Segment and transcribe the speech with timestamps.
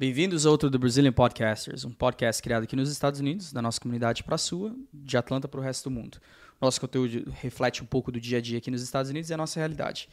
[0.00, 3.80] Bem-vindos a outro do Brazilian Podcasters, um podcast criado aqui nos Estados Unidos, da nossa
[3.80, 6.18] comunidade para a sua, de Atlanta para o resto do mundo.
[6.60, 9.36] Nosso conteúdo reflete um pouco do dia a dia aqui nos Estados Unidos e a
[9.36, 10.08] nossa realidade.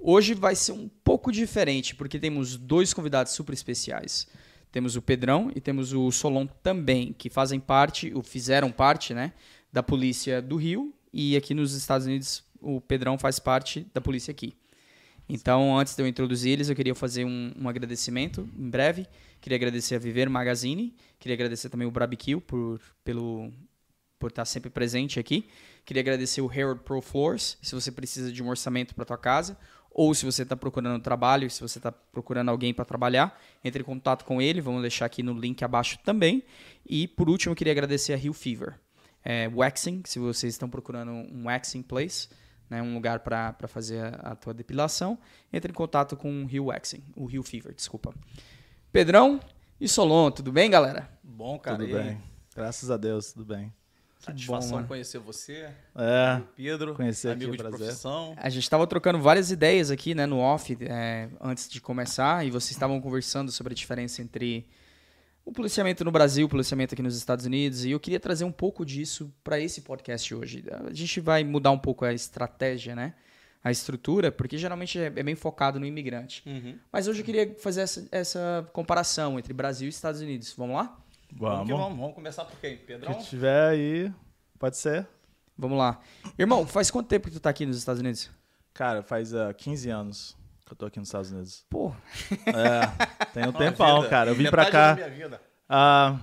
[0.00, 4.26] Hoje vai ser um pouco diferente, porque temos dois convidados super especiais.
[4.72, 9.34] Temos o Pedrão e temos o Solon também, que fazem parte, ou fizeram parte, né,
[9.70, 14.32] da polícia do Rio, e aqui nos Estados Unidos o Pedrão faz parte da polícia
[14.32, 14.54] aqui.
[15.28, 19.06] Então, antes de eu introduzir eles, eu queria fazer um, um agradecimento em breve.
[19.40, 23.52] Queria agradecer a Viver Magazine, queria agradecer também o Barbecue por, pelo,
[24.18, 25.46] por estar sempre presente aqui.
[25.84, 29.56] Queria agradecer o Harold Pro Floors, se você precisa de um orçamento para tua casa,
[29.90, 33.84] ou se você está procurando trabalho, se você está procurando alguém para trabalhar, entre em
[33.84, 36.42] contato com ele, vamos deixar aqui no link abaixo também.
[36.86, 38.78] E por último, queria agradecer a Rio Fever.
[39.24, 42.28] É, waxing, se vocês estão procurando um waxing place,
[42.68, 45.18] né, um lugar para fazer a, a, tua depilação,
[45.52, 48.14] entre em contato com o Rio Waxing, o Rio Fever, desculpa.
[48.92, 49.40] Pedrão
[49.80, 51.08] e Solon, tudo bem, galera?
[51.22, 51.78] Bom, cara.
[51.78, 52.20] Tudo bem.
[52.54, 53.72] Graças a Deus, tudo bem.
[54.18, 57.86] Satisfação bom, conhecer você, é, Pedro, conhecer amigo aqui, de prazer.
[57.86, 58.34] profissão.
[58.36, 62.50] A gente estava trocando várias ideias aqui, né, no off, é, antes de começar, e
[62.50, 64.66] vocês estavam conversando sobre a diferença entre
[65.48, 68.52] o policiamento no Brasil, o policiamento aqui nos Estados Unidos, e eu queria trazer um
[68.52, 70.62] pouco disso para esse podcast hoje.
[70.86, 73.14] A gente vai mudar um pouco a estratégia, né?
[73.64, 76.42] A estrutura, porque geralmente é bem focado no imigrante.
[76.46, 76.78] Uhum.
[76.92, 80.52] Mas hoje eu queria fazer essa, essa, comparação entre Brasil e Estados Unidos.
[80.54, 80.98] Vamos lá?
[81.32, 81.68] Vamos.
[81.68, 82.14] Vamos, vamos.
[82.14, 82.76] começar por quem?
[82.76, 83.14] Pedrão?
[83.14, 84.12] Que tiver aí,
[84.58, 85.08] pode ser.
[85.56, 85.98] Vamos lá.
[86.38, 88.30] Irmão, faz quanto tempo que tu tá aqui nos Estados Unidos?
[88.74, 90.36] Cara, faz uh, 15 anos
[90.68, 91.64] que eu tô aqui nos Estados Unidos.
[91.70, 91.92] Pô.
[92.46, 92.82] É,
[93.40, 94.30] tem um tempão, cara.
[94.30, 94.96] Eu vim pra cá.
[95.68, 96.18] Uh,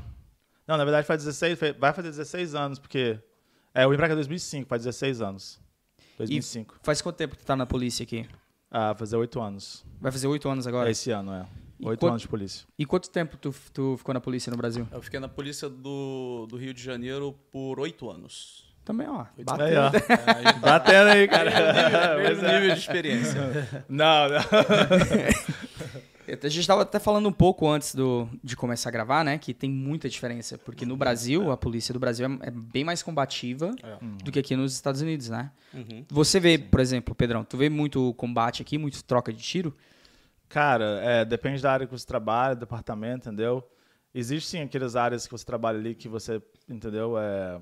[0.67, 3.19] não, na verdade faz 16, vai fazer 16 anos, porque.
[3.73, 5.59] É, eu vim pra cá em 2005, faz 16 anos.
[6.17, 6.75] 2005.
[6.81, 8.25] E faz quanto tempo que tu tá na polícia aqui?
[8.71, 9.85] Ah, vai fazer 8 anos.
[9.99, 10.89] Vai fazer 8 anos agora?
[10.89, 11.45] É esse ano, é.
[11.83, 12.65] 8 anos de polícia.
[12.79, 14.87] E quanto tempo tu, tu ficou na polícia no Brasil?
[14.91, 18.65] Eu fiquei na polícia do, do Rio de Janeiro por 8 anos.
[18.85, 19.25] Também, ó.
[19.43, 19.89] Batendo aí, ó.
[20.49, 21.51] É, batendo aí, cara.
[22.21, 23.85] Mesmo nível, nível de experiência.
[23.89, 24.39] Não, não.
[26.27, 29.37] A gente estava até falando um pouco antes do, de começar a gravar, né?
[29.37, 30.57] Que tem muita diferença.
[30.57, 33.97] Porque no Brasil, a polícia do Brasil é, é bem mais combativa é.
[34.23, 35.51] do que aqui nos Estados Unidos, né?
[35.73, 36.05] Uhum.
[36.09, 39.75] Você vê, por exemplo, Pedrão, tu vê muito combate aqui, muito troca de tiro?
[40.49, 43.63] Cara, é, depende da área que você trabalha, do departamento, entendeu?
[44.13, 47.17] Existem aquelas áreas que você trabalha ali que você, entendeu?
[47.17, 47.59] É,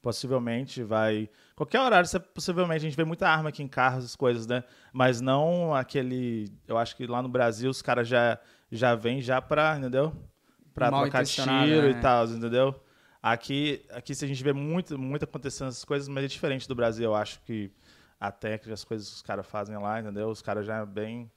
[0.00, 1.28] possivelmente vai.
[1.54, 4.64] Qualquer horário, você, possivelmente, a gente vê muita arma aqui em carros, essas coisas, né?
[4.92, 6.48] Mas não aquele.
[6.66, 8.38] Eu acho que lá no Brasil os caras já,
[8.70, 10.14] já vêm já pra, entendeu?
[10.74, 11.90] Pra Mal trocar tiro né?
[11.90, 12.74] e tal, entendeu?
[13.22, 17.04] Aqui, aqui a gente vê muito, muito acontecendo essas coisas, mas é diferente do Brasil.
[17.04, 17.70] Eu acho que
[18.18, 20.28] a técnica, as coisas que os caras fazem lá, entendeu?
[20.28, 21.30] Os caras já é bem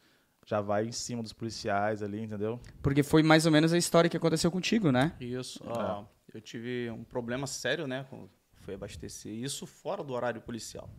[0.46, 2.60] já vai em cima dos policiais ali, entendeu?
[2.82, 5.14] Porque foi mais ou menos a história que aconteceu contigo, né?
[5.20, 5.64] Isso.
[5.64, 6.38] É.
[6.38, 8.06] eu tive um problema sério, né?
[8.64, 9.32] Foi abastecer.
[9.32, 10.90] Isso fora do horário policial.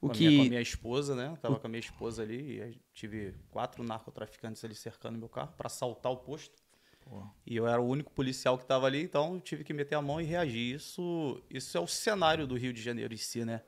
[0.00, 0.26] O com, que...
[0.26, 1.36] minha, com a minha esposa, né?
[1.40, 1.60] Tava o...
[1.60, 6.12] com a minha esposa ali e tive quatro narcotraficantes ali cercando meu carro para assaltar
[6.12, 6.62] o posto.
[7.04, 7.22] Pô.
[7.46, 10.02] E eu era o único policial que estava ali, então eu tive que meter a
[10.02, 10.74] mão e reagir.
[10.74, 13.62] Isso, isso é o cenário do Rio de Janeiro em si, né?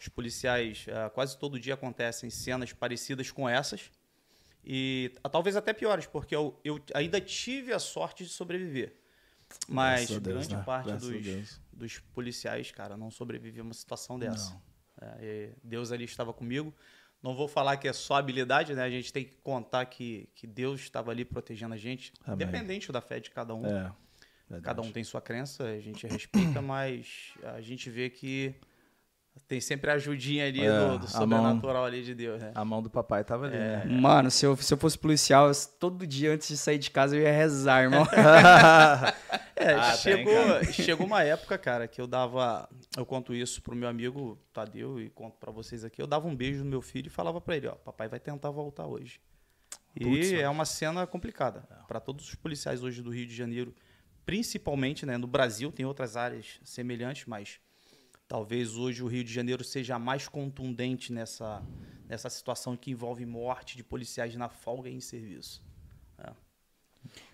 [0.00, 3.90] Os policiais, uh, quase todo dia acontecem cenas parecidas com essas
[4.64, 8.96] e talvez até piores, porque eu, eu ainda tive a sorte de sobreviver.
[9.68, 10.62] Mas Deus, grande né?
[10.62, 14.60] parte Graças dos, dos policiais, cara, não sobreviveu a uma situação dessa.
[15.00, 16.74] É, Deus ali estava comigo.
[17.22, 18.82] Não vou falar que é só habilidade, né?
[18.82, 22.34] A gente tem que contar que, que Deus estava ali protegendo a gente, Amém.
[22.34, 23.66] independente da fé de cada um.
[23.66, 23.92] É,
[24.62, 28.54] cada um tem sua crença, a gente respeita, mas a gente vê que
[29.48, 32.52] tem sempre a ajudinha ali É, do, do a sobrenatural ali de Deus, né?
[32.54, 33.84] A mão do papai tava ali, É.
[33.84, 33.84] né?
[33.86, 37.16] Mano, se eu, se eu fosse policial, eu- todo dia antes de sair de casa
[37.16, 38.06] eu ia rezar, irmão.
[39.56, 40.72] É, Ah, tem, chegou, cara.
[40.72, 42.66] chegou uma época, cara, que eu dava.
[42.96, 46.00] Eu conto isso pro meu amigo Tadeu e conto pra vocês aqui.
[46.00, 48.50] Eu dava um beijo no meu filho e falava pra ele: Ó, papai vai tentar
[48.50, 49.20] voltar hoje.
[49.94, 51.68] E Putz, é uma cena complicada.
[51.86, 53.74] Pra todos os policiais hoje do Rio de Janeiro,
[54.24, 57.60] principalmente né, no Brasil, tem outras áreas semelhantes, mas
[58.30, 61.60] talvez hoje o Rio de Janeiro seja a mais contundente nessa,
[62.08, 65.60] nessa situação que envolve morte de policiais na folga e em serviço.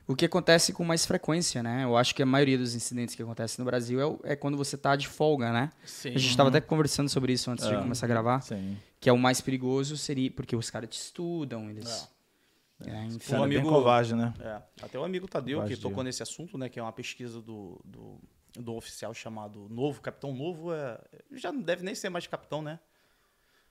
[0.09, 1.83] O que acontece com mais frequência, né?
[1.83, 4.77] Eu acho que a maioria dos incidentes que acontecem no Brasil é, é quando você
[4.79, 5.73] tá de folga, né?
[5.85, 6.11] Sim.
[6.11, 7.79] A gente estava até conversando sobre isso antes de É.
[7.79, 8.41] começar a gravar.
[8.41, 8.79] Sim.
[9.01, 12.09] Que é o mais perigoso seria porque os caras te estudam, eles.
[12.87, 13.17] É, enfim.
[13.19, 14.33] Isso é bem amigo- covarde, né?
[14.39, 15.77] É, até o amigo Tadeu, que Covardia.
[15.79, 16.69] tocou nesse assunto, né?
[16.69, 18.21] Que é uma pesquisa do, do,
[18.63, 20.99] do oficial chamado Novo, Capitão Novo, é,
[21.33, 22.79] já não deve nem ser mais capitão, né?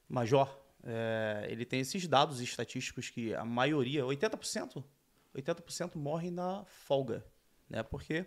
[0.07, 0.59] Major.
[0.83, 4.83] É, ele tem esses dados estatísticos que a maioria, 80%
[5.35, 7.23] 80% morrem na folga,
[7.69, 7.83] né?
[7.83, 8.25] Porque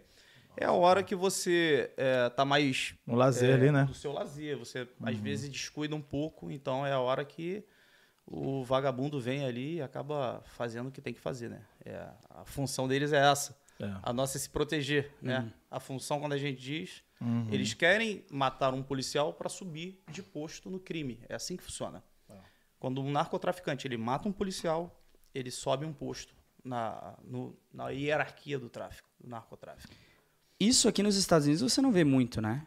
[0.57, 3.85] é a hora que você é, tá mais Um lazer é, ali, né?
[3.85, 4.59] do seu lazer.
[4.59, 7.65] Você às vezes descuida um pouco, então é a hora que
[8.27, 11.63] o vagabundo vem ali e acaba fazendo o que tem que fazer, né?
[11.85, 13.58] É, a função deles é essa.
[13.81, 13.95] É.
[14.03, 15.53] A nossa é se proteger, né?
[15.71, 17.49] A função, quando a gente diz, Uhum.
[17.51, 21.21] eles querem matar um policial para subir de posto no crime.
[21.29, 22.03] É assim que funciona.
[22.79, 25.01] Quando um narcotraficante ele mata um policial,
[25.35, 26.33] ele sobe um posto
[26.65, 29.93] na, no- na hierarquia do tráfico, do narcotráfico.
[30.61, 32.65] Isso aqui nos Estados Unidos você não vê muito, né?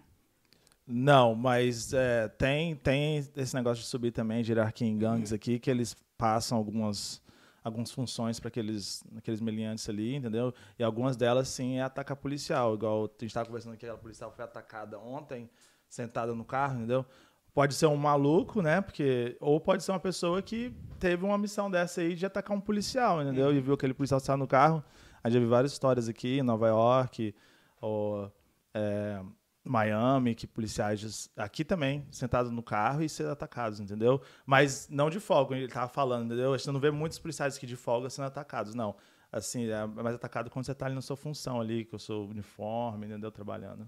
[0.86, 5.60] Não, mas é, tem, tem esse negócio de subir também, de hierarquia em gangues aqui,
[5.60, 7.22] que eles passam algumas,
[7.64, 10.54] algumas funções para aqueles, aqueles meliantes ali, entendeu?
[10.78, 12.74] E algumas delas, sim, é atacar policial.
[12.76, 15.50] Igual a gente estava conversando aqui, aquela policial foi atacada ontem,
[15.88, 17.06] sentada no carro, entendeu?
[17.54, 18.82] Pode ser um maluco, né?
[18.82, 22.62] Porque, ou pode ser uma pessoa que teve uma missão dessa aí de atacar um
[22.62, 23.54] policial, entendeu?
[23.54, 24.84] E viu aquele policial estar no carro.
[25.24, 27.36] A gente já viu várias histórias aqui em Nova York,
[27.82, 28.32] ou
[28.74, 29.22] é,
[29.64, 34.22] Miami, que policiais aqui também, sentados no carro e ser atacados, entendeu?
[34.46, 36.54] Mas não de folga, ele tava falando, entendeu?
[36.54, 38.96] A gente não vê muitos policiais aqui de folga sendo atacados, não.
[39.32, 42.28] Assim, é mais atacado quando você tá ali na sua função ali, que eu sou
[42.28, 43.32] uniforme, entendeu?
[43.32, 43.88] Trabalhando.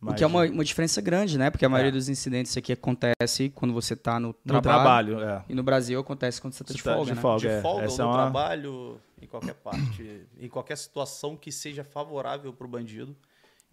[0.00, 1.50] O que é uma, uma diferença grande, né?
[1.50, 1.92] Porque a maioria É.
[1.92, 5.16] dos incidentes aqui acontece quando você está no no trabalho.
[5.16, 5.44] trabalho, é.
[5.48, 7.20] E no Brasil acontece quando você está de tá folga, de né?
[7.22, 7.40] folga.
[7.40, 7.60] de é.
[7.62, 11.82] folga ou Essa no é uma- trabalho, em qualquer parte, em qualquer situação que seja
[11.82, 13.16] favorável para o bandido,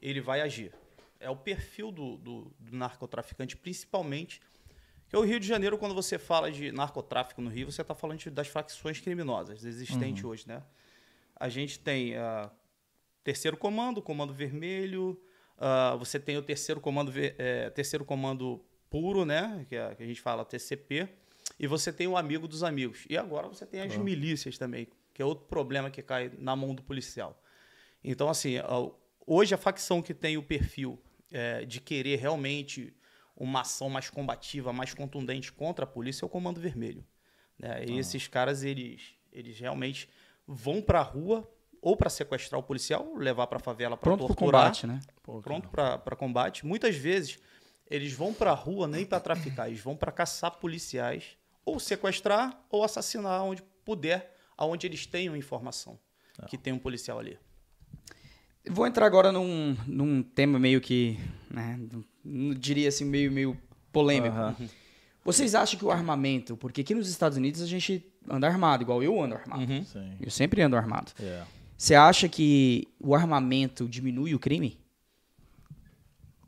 [0.01, 0.71] ele vai agir.
[1.23, 4.39] É o perfil do, do- do narcotraficante, principalmente.
[5.09, 7.93] Que é o Rio de Janeiro, quando você fala de narcotráfico no Rio, você está
[7.95, 10.63] falando de- das facções criminosas existentes hoje, né?
[11.35, 12.49] A gente tem ah,
[13.23, 15.19] terceiro comando, comando vermelho,
[15.57, 19.65] ah, você tem o terceiro comando, eh, terceiro comando puro, né?
[19.69, 21.07] Que, é- que a gente fala TCP,
[21.59, 23.05] e você tem o amigo dos amigos.
[23.09, 26.73] E agora você tem as milícias também, que é outro problema que cai na mão
[26.73, 27.39] do policial.
[28.03, 28.89] Então, assim, a-
[29.27, 30.99] hoje a facção que tem o perfil
[31.33, 32.95] eh, de querer realmente
[33.35, 37.03] uma ação mais combativa, mais contundente contra a polícia é o Comando Vermelho.
[37.57, 37.83] Né?
[37.87, 40.07] E esses caras, eles, eles realmente
[40.47, 41.49] vão para a rua
[41.81, 44.99] ou para sequestrar o policial, levar para a favela para Pronto pro torturar combate, né?
[45.21, 46.65] Pô, pronto para combate.
[46.65, 47.39] Muitas vezes
[47.89, 52.63] eles vão para a rua nem para traficar, eles vão para caçar policiais, ou sequestrar
[52.69, 55.99] ou assassinar onde puder, aonde eles tenham informação
[56.47, 57.37] que tem um policial ali.
[58.69, 61.19] Vou entrar agora num, num tema meio que,
[61.49, 61.79] né,
[62.23, 63.57] não diria assim, meio, meio
[63.91, 64.35] polêmico.
[64.35, 64.55] Aham.
[65.25, 69.01] Vocês acham que o armamento, porque aqui nos Estados Unidos a gente anda armado, igual
[69.01, 69.65] eu ando armado.
[69.85, 70.17] Sim.
[70.19, 71.11] Eu sempre ando armado.
[71.19, 71.43] É.
[71.77, 74.79] Você acha que o armamento diminui o crime?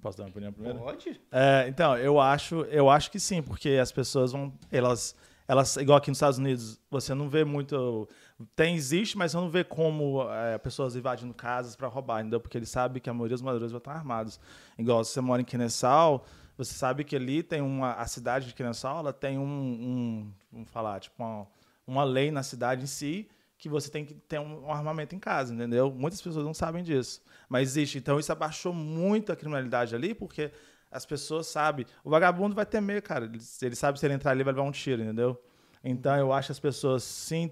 [0.01, 0.79] Posso dar uma opinião primeiro?
[0.79, 1.19] Pode?
[1.31, 4.53] É, então, eu acho, eu acho que sim, porque as pessoas vão.
[4.71, 5.15] Elas,
[5.47, 8.07] elas, igual aqui nos Estados Unidos, você não vê muito.
[8.53, 12.41] Tem, existe, mas você não vê como é, pessoas invadindo casas para roubar, entendeu?
[12.41, 14.39] Porque eles sabem que a maioria dos moradores vão estar armados.
[14.77, 16.25] Igual se você mora em Kennesaw,
[16.57, 17.93] você sabe que ali tem uma.
[17.93, 19.43] A cidade de Kennesaw, ela tem um.
[19.43, 21.47] um vamos falar, tipo, uma,
[21.87, 25.19] uma lei na cidade em si que você tem que ter um, um armamento em
[25.19, 25.89] casa, entendeu?
[25.89, 27.21] Muitas pessoas não sabem disso.
[27.47, 27.97] Mas existe.
[27.97, 30.51] Então isso abaixou muito a criminalidade ali, porque
[30.91, 31.85] as pessoas sabem.
[32.03, 33.25] O vagabundo vai temer, cara.
[33.25, 35.41] Ele, ele sabe se ele entrar ali, vai levar um tiro, entendeu?
[35.83, 37.51] Então eu acho que as pessoas, sim,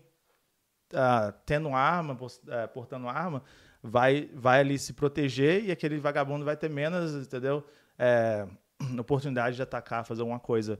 [0.93, 3.43] ah, tendo arma, eh, portando arma,
[3.81, 7.65] vai, vai ali se proteger e aquele vagabundo vai ter menos, entendeu?
[7.97, 8.47] Eh,
[8.99, 10.79] oportunidade de atacar, fazer alguma coisa.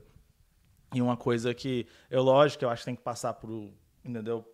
[0.94, 3.72] E uma coisa que, eu, lógico, eu acho que tem que passar por,
[4.04, 4.46] entendeu?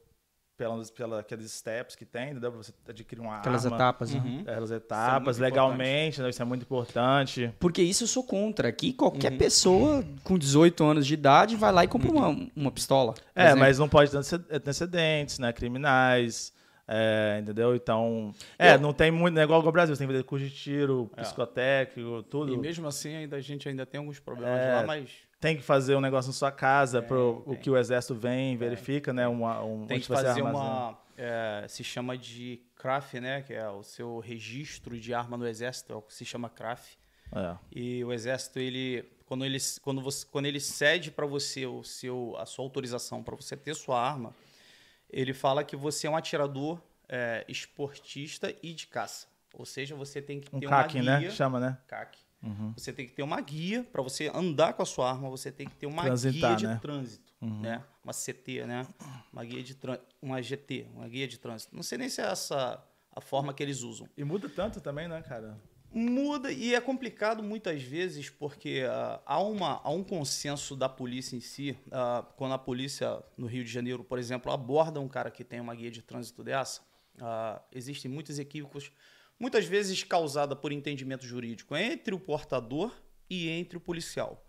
[0.60, 2.52] Pelas, pela, aqueles steps que tem, entendeu?
[2.52, 3.78] Pra você adquirir uma Aquelas arma.
[3.78, 4.20] etapas, né?
[4.22, 4.40] Uhum.
[4.42, 7.50] Aquelas é etapas, muito legalmente, isso é muito importante.
[7.58, 8.68] Porque isso eu sou contra.
[8.68, 8.92] Aqui Uhum.
[8.92, 13.14] qualquer pessoa com 18 anos de idade vai lá e compra uma, uma pistola.
[13.34, 13.60] É, exemplo.
[13.60, 15.50] mas não pode ter antece- antecedentes, né?
[15.50, 16.52] Criminais,
[16.86, 17.74] é, entendeu?
[17.74, 20.24] Então, é, Eu- não tem muito, não é igual ao Brasil, você tem que fazer
[20.24, 21.22] curso de tiro, É.
[21.22, 22.52] psicotécnico, tudo.
[22.52, 25.08] E mesmo assim, ainda, a gente ainda tem alguns problemas É, lá, mas
[25.40, 29.12] Tem que fazer um negócio na sua casa, pro, o que o exército vem, verifica,
[29.12, 29.26] né?
[29.26, 30.98] Uma, um, tem que fazer uma.
[31.16, 33.40] é, se chama de CRAF, né?
[33.40, 36.98] Que é o seu registro de arma no exército, é o que se chama CRAF.
[37.32, 37.56] É.
[37.72, 39.04] E o exército, ele.
[39.24, 43.36] Quando ele, quando você, quando ele cede para você o seu, a sua autorização para
[43.36, 44.34] você ter sua arma,
[45.08, 49.26] ele fala que você é um atirador é, esportista e de caça.
[49.54, 51.18] Ou seja, você tem que Um ter CAC, uma né?
[51.20, 51.28] guia.
[51.28, 51.78] Que chama, né?
[51.86, 52.18] CAC.
[52.42, 52.72] Uhum.
[52.76, 55.28] Você tem que ter uma guia para você andar com a sua arma.
[55.28, 56.78] Você tem que ter uma Transitar, guia de né?
[56.80, 57.60] trânsito, Uhum.
[57.60, 57.84] né?
[58.02, 58.86] Uma CT, né?
[59.32, 59.76] Uma guia de
[60.22, 61.74] uma GT, uma guia de trânsito.
[61.76, 62.82] Não sei nem se é essa
[63.14, 64.08] a forma que eles usam.
[64.16, 65.58] E muda tanto também, né, cara?
[65.92, 71.34] Muda e é complicado muitas vezes porque uh, há, uma, há um consenso da polícia
[71.36, 71.76] em si.
[71.88, 75.58] Uh, quando a polícia no Rio de Janeiro, por exemplo, aborda um cara que tem
[75.60, 76.80] uma guia de trânsito dessa,
[77.16, 78.92] uh, existem muitos equívocos,
[79.40, 82.94] muitas vezes causada por entendimento jurídico entre o portador
[83.28, 84.46] e entre o policial.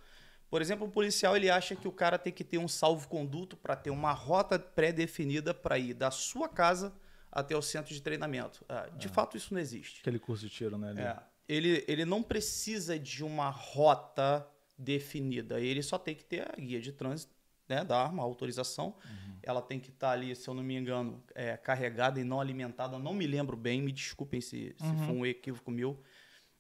[0.50, 3.76] Por exemplo, o policial ele acha que o cara tem que ter um salvo-conduto para
[3.76, 6.94] ter uma rota pré-definida para ir da sua casa
[7.32, 8.66] até o centro de treinamento.
[8.98, 9.10] de é.
[9.10, 10.02] fato, isso não existe.
[10.02, 10.90] Aquele curso de tiro, né?
[10.90, 11.02] Ali.
[11.02, 15.60] É ele, ele não precisa de uma rota definida.
[15.60, 17.34] Ele só tem que ter a guia de trânsito
[17.72, 18.88] né, da arma, a autorização.
[18.88, 19.36] Uhum.
[19.42, 22.42] Ela tem que estar tá ali, se eu não me engano, é, carregada e não
[22.42, 23.00] alimentada.
[23.00, 25.06] Não me lembro bem, me desculpem se, se uhum.
[25.06, 25.98] foi um equívoco meu.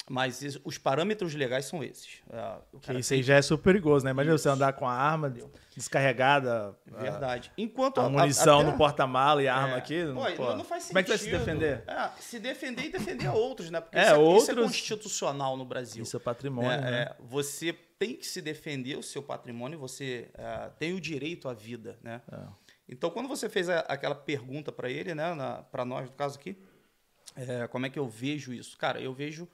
[0.10, 2.22] Mas os parâmetros legais são esses.
[2.28, 4.12] Uh, isso aí já é super perigoso, né?
[4.12, 4.44] Imagina isso.
[4.44, 5.34] você andar com a arma
[5.76, 6.76] descarregada.
[6.86, 7.52] Verdade.
[7.58, 8.72] Enquanto a, a munição a, até...
[8.72, 9.78] no porta-mala e a arma é.
[9.78, 10.04] aqui.
[10.04, 10.88] Pô, não, não, faz sentido.
[10.88, 11.84] Como é que vai se defender?
[11.88, 13.80] É, se defender e defender a outros, né?
[13.80, 14.44] Porque é, isso, é, outros...
[14.44, 16.04] isso é constitucional no Brasil.
[16.04, 16.72] Isso é patrimônio.
[16.72, 17.16] É, né?
[17.20, 21.98] você tem que se defender o seu patrimônio, você é, tem o direito à vida,
[22.02, 22.22] né?
[22.32, 22.38] É.
[22.90, 25.24] Então, quando você fez aquela pergunta para ele, né,
[25.72, 26.58] para nós, no caso aqui,
[27.70, 28.78] como é que eu vejo isso?
[28.78, 29.48] Cara, eu vejo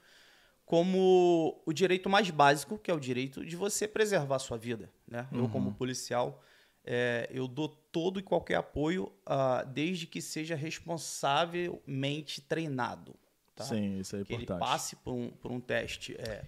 [0.68, 4.92] como o direito mais básico, que é o direito de você preservar a sua vida.
[5.06, 5.26] Né?
[5.32, 5.44] Uhum.
[5.44, 6.44] Eu, como policial,
[6.84, 13.14] é, eu dou todo e qualquer apoio, uh, desde que seja responsavelmente treinado.
[13.56, 13.64] Tá?
[13.64, 14.50] Sim, isso é que importante.
[14.50, 16.44] ele passe por um, por um teste é,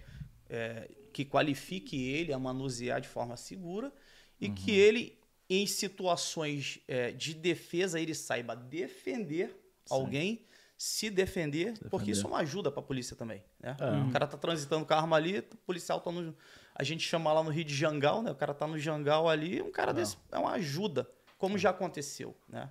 [0.47, 3.91] é, que qualifique ele a manusear de forma segura
[4.39, 4.53] e uhum.
[4.53, 5.17] que ele,
[5.49, 6.79] em situações
[7.17, 9.95] de defesa, ele saiba defender Sim.
[9.95, 10.45] alguém
[10.81, 13.43] se defender, se defender, porque isso é uma ajuda para a polícia também.
[13.59, 13.77] Né?
[13.79, 14.09] É.
[14.09, 16.35] O cara tá transitando com a arma ali, o policial tá no.
[16.73, 18.31] A gente chama lá no Rio de Jangal, né?
[18.31, 19.93] O cara tá no Jangal ali, um cara é.
[19.93, 21.07] desse é uma ajuda,
[21.37, 22.67] como já aconteceu, né?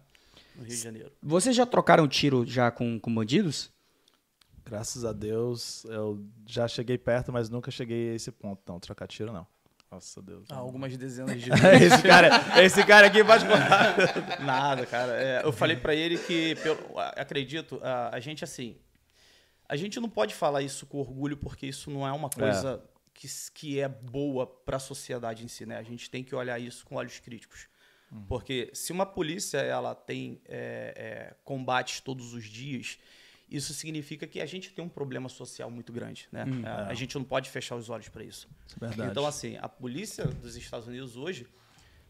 [0.56, 1.12] No Rio de Janeiro.
[1.22, 3.70] Vocês já trocaram tiro já com, com bandidos?
[4.64, 8.80] Graças a Deus, eu já cheguei perto, mas nunca cheguei a esse ponto, não.
[8.80, 9.46] Trocar tiro, não.
[9.90, 10.46] Nossa Deus.
[10.50, 11.50] Ah, algumas dezenas de
[11.82, 13.96] esse cara, esse cara aqui pode contar.
[14.40, 15.20] Nada, cara.
[15.20, 18.76] É, eu falei para ele que, pelo, acredito, a, a, gente assim,
[19.68, 22.90] a gente não pode falar isso com orgulho porque isso não é uma coisa é.
[23.12, 25.76] Que, que é boa para a sociedade em si, né?
[25.76, 27.66] A gente tem que olhar isso com olhos críticos.
[28.12, 28.24] Uhum.
[28.26, 32.96] Porque se uma polícia ela tem é, é combates todos os dias
[33.50, 36.44] isso significa que a gente tem um problema social muito grande, né?
[36.44, 36.90] Hum, a, é.
[36.90, 38.48] a, gente não pode fechar os olhos para isso.
[38.80, 39.10] Verdade.
[39.10, 41.46] Então, assim, a polícia dos Estados Unidos hoje,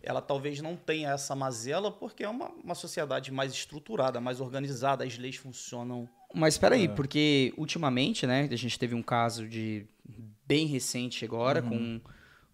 [0.03, 5.05] ela talvez não tenha essa mazela porque é uma, uma sociedade mais estruturada, mais organizada,
[5.05, 6.09] as leis funcionam.
[6.35, 6.89] Mas espera aí, é.
[6.89, 9.87] porque ultimamente, né, a gente teve um caso de
[10.47, 12.01] bem recente agora uhum.
[12.03, 12.11] com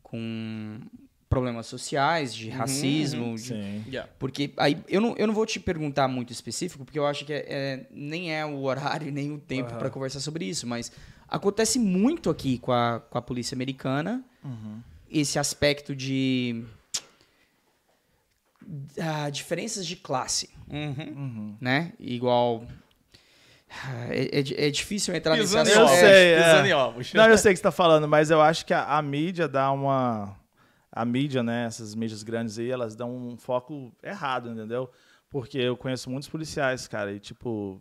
[0.07, 0.81] com
[1.29, 3.25] problemas sociais, de uhum, racismo.
[3.27, 3.55] Uhum, de,
[3.89, 4.11] yeah.
[4.19, 7.33] Porque aí eu não, eu não vou te perguntar muito específico, porque eu acho que
[7.33, 9.79] é, é nem é o horário nem o tempo uhum.
[9.79, 10.91] para conversar sobre isso, mas
[11.29, 14.81] acontece muito aqui com a, com a polícia americana uhum.
[15.11, 16.65] esse aspecto de
[18.65, 20.95] uh, diferenças de classe, uhum.
[21.17, 21.57] Uhum.
[21.61, 21.93] né?
[21.99, 22.65] Igual
[24.11, 25.93] é, é, é, difícil entrar Pisando nesse assunto.
[25.93, 26.63] Eu sei, é.
[27.15, 29.49] Não, eu sei o que você está falando, mas eu acho que a, a mídia
[29.49, 30.37] dá uma
[30.97, 34.91] a mídia, né, essas mídias grandes aí, elas dão um foco errado, entendeu?
[35.29, 37.79] Porque eu conheço muitos policiais, cara, e tipo,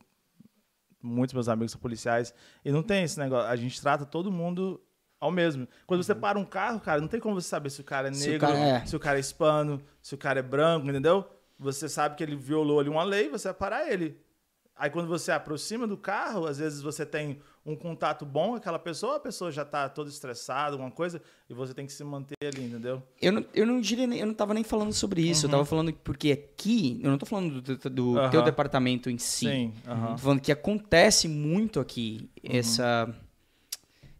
[1.01, 2.33] muitos meus amigos são policiais,
[2.65, 4.81] e não tem esse negócio, a gente trata todo mundo
[5.17, 5.65] ao mesmo.
[5.87, 6.19] Quando você uhum.
[6.19, 8.35] para um carro, cara, não tem como você saber se o cara é negro, se
[8.35, 11.25] o cara é, se o cara é hispano, se o cara é branco, entendeu?
[11.57, 14.19] Você sabe que ele violou ali uma lei, você vai parar ele.
[14.75, 18.77] Aí quando você aproxima do carro, às vezes você tem um contato bom com aquela
[18.77, 21.19] pessoa, a pessoa já está toda estressada, alguma coisa,
[21.49, 23.01] e você tem que se manter ali, entendeu?
[23.19, 25.51] Eu não, eu não diria, eu não estava nem falando sobre isso, uhum.
[25.51, 28.29] eu estava falando porque aqui, eu não estou falando do, do uhum.
[28.29, 29.47] teu departamento em si.
[29.47, 29.73] Sim.
[29.87, 30.11] Uhum.
[30.11, 32.57] Tô falando que acontece muito aqui uhum.
[32.57, 33.15] essa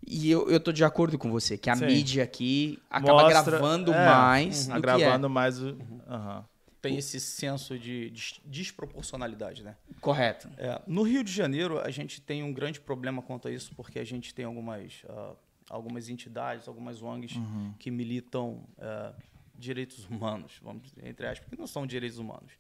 [0.08, 1.86] e eu, eu tô de acordo com você, que a Sim.
[1.86, 4.68] mídia aqui acaba Mostra, gravando é, mais.
[4.68, 4.82] Uhum.
[4.82, 5.30] Gravando é.
[5.30, 5.70] mais o.
[5.70, 6.54] Uhum
[6.86, 8.13] tem esse senso de
[8.46, 9.75] desproporcionalidade, né?
[10.00, 10.48] Correto.
[10.56, 13.98] É, no Rio de Janeiro, a gente tem um grande problema quanto a isso, porque
[13.98, 15.36] a gente tem algumas, uh,
[15.68, 17.74] algumas entidades, algumas ONGs uhum.
[17.80, 19.15] que militam uh,
[19.58, 22.51] direitos humanos, vamos dizer, entre aspas, que não são direitos humanos.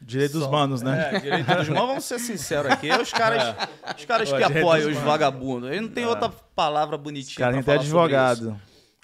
[0.00, 1.16] Direitos humanos, né?
[1.16, 2.88] É, direitos dos humanos, vamos ser sinceros aqui.
[2.88, 3.94] É os caras, é.
[3.98, 5.70] os caras que apoiam os vagabundos.
[5.70, 6.08] Aí não tem é.
[6.08, 7.32] outra palavra bonitinha.
[7.32, 8.60] Os caras têm advogado.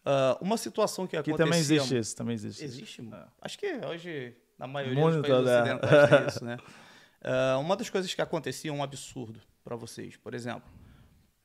[0.06, 1.34] Uh, uma situação que aconteceu.
[1.34, 2.64] Aqui também existe isso, também existe.
[2.64, 3.02] Existe?
[3.42, 6.56] Acho que hoje na maioria Muito dos países ocidentais tem isso, né?
[7.22, 10.68] Uh, uma das coisas que acontecia um absurdo para vocês, por exemplo,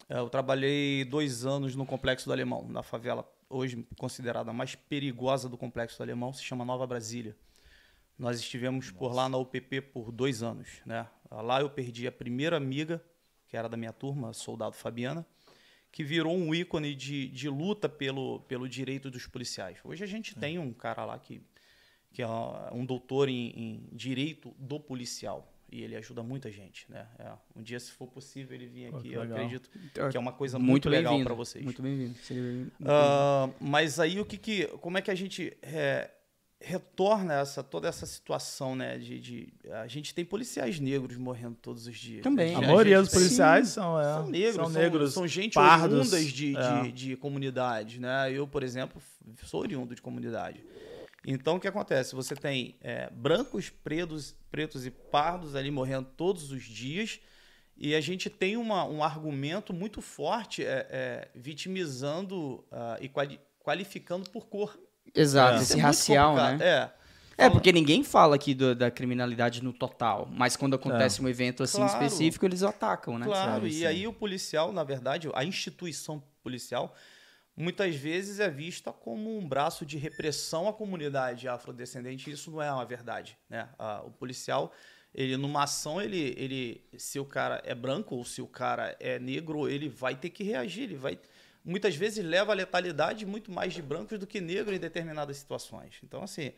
[0.10, 4.76] uh, eu trabalhei dois anos no Complexo do Alemão, na favela hoje considerada a mais
[4.76, 7.36] perigosa do Complexo do Alemão, se chama Nova Brasília.
[8.18, 8.98] Nós estivemos Nossa.
[8.98, 11.08] por lá na UPP por dois anos, né?
[11.32, 13.04] Lá eu perdi a primeira amiga,
[13.48, 15.26] que era da minha turma, soldado Fabiana,
[15.92, 19.78] que virou um ícone de, de luta pelo, pelo direito dos policiais.
[19.84, 20.40] Hoje a gente é.
[20.40, 21.42] tem um cara lá que,
[22.12, 22.28] que é
[22.72, 27.06] um doutor em, em direito do policial e ele ajuda muita gente, né?
[27.20, 29.14] É, um dia, se for possível, ele vir aqui.
[29.14, 31.64] eu acredito que é uma coisa muito, muito legal para vocês.
[31.64, 32.16] Muito bem-vindo.
[32.82, 36.10] Uh, mas aí o que, que, como é que a gente é,
[36.60, 38.98] retorna essa toda essa situação, né?
[38.98, 42.24] De, de, a gente tem policiais negros morrendo todos os dias.
[42.24, 42.56] Também.
[42.56, 46.12] A, a maioria dos policiais são, é, são negros, são, são negros, são gente pardos,
[46.12, 46.82] oriundas de, é.
[46.84, 48.32] de, de comunidades, né?
[48.32, 49.02] Eu, por exemplo,
[49.44, 50.64] sou oriundo de comunidade.
[51.32, 52.16] Então, o que acontece?
[52.16, 57.20] Você tem é, brancos, pretos, pretos e pardos ali morrendo todos os dias,
[57.78, 63.40] e a gente tem uma, um argumento muito forte é, é, vitimizando uh, e quali
[63.60, 64.76] qualificando por cor.
[65.14, 66.58] Exato, esse é racial, né?
[66.60, 67.46] É.
[67.46, 71.24] É, porque ninguém fala aqui do, da criminalidade no total, mas quando acontece é.
[71.24, 73.28] um evento assim claro, específico, eles atacam, né?
[73.28, 76.96] Claro, e aí o policial, na verdade, a instituição policial,
[77.60, 82.32] muitas vezes é vista como um braço de repressão à comunidade afrodescendente.
[82.32, 83.38] Isso não é uma verdade.
[83.50, 83.68] Né?
[84.06, 84.72] o policial,
[85.14, 89.20] ele numa ação, ele, ele, se o cara é branco ou se o cara é
[89.20, 90.84] negro, ele vai ter que reagir.
[90.84, 91.20] Ele vai,
[91.64, 96.00] muitas vezes leva a letalidade muito mais de brancos do que negros em determinadas situações.
[96.02, 96.54] Então, assim,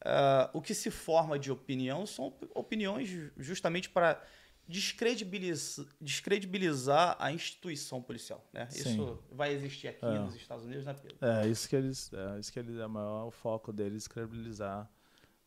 [0.00, 4.20] uh, o que se forma de opinião são opiniões justamente para
[4.68, 8.46] descredibilizar, descredibilizar a instituição policial.
[8.52, 8.68] Né?
[8.72, 10.18] Isso vai existir aqui é.
[10.18, 11.16] nos Estados Unidos, né, Pedro?
[11.20, 12.12] É, isso que eles.
[12.12, 14.88] É, isso que eles é o maior foco deles, descredibilizar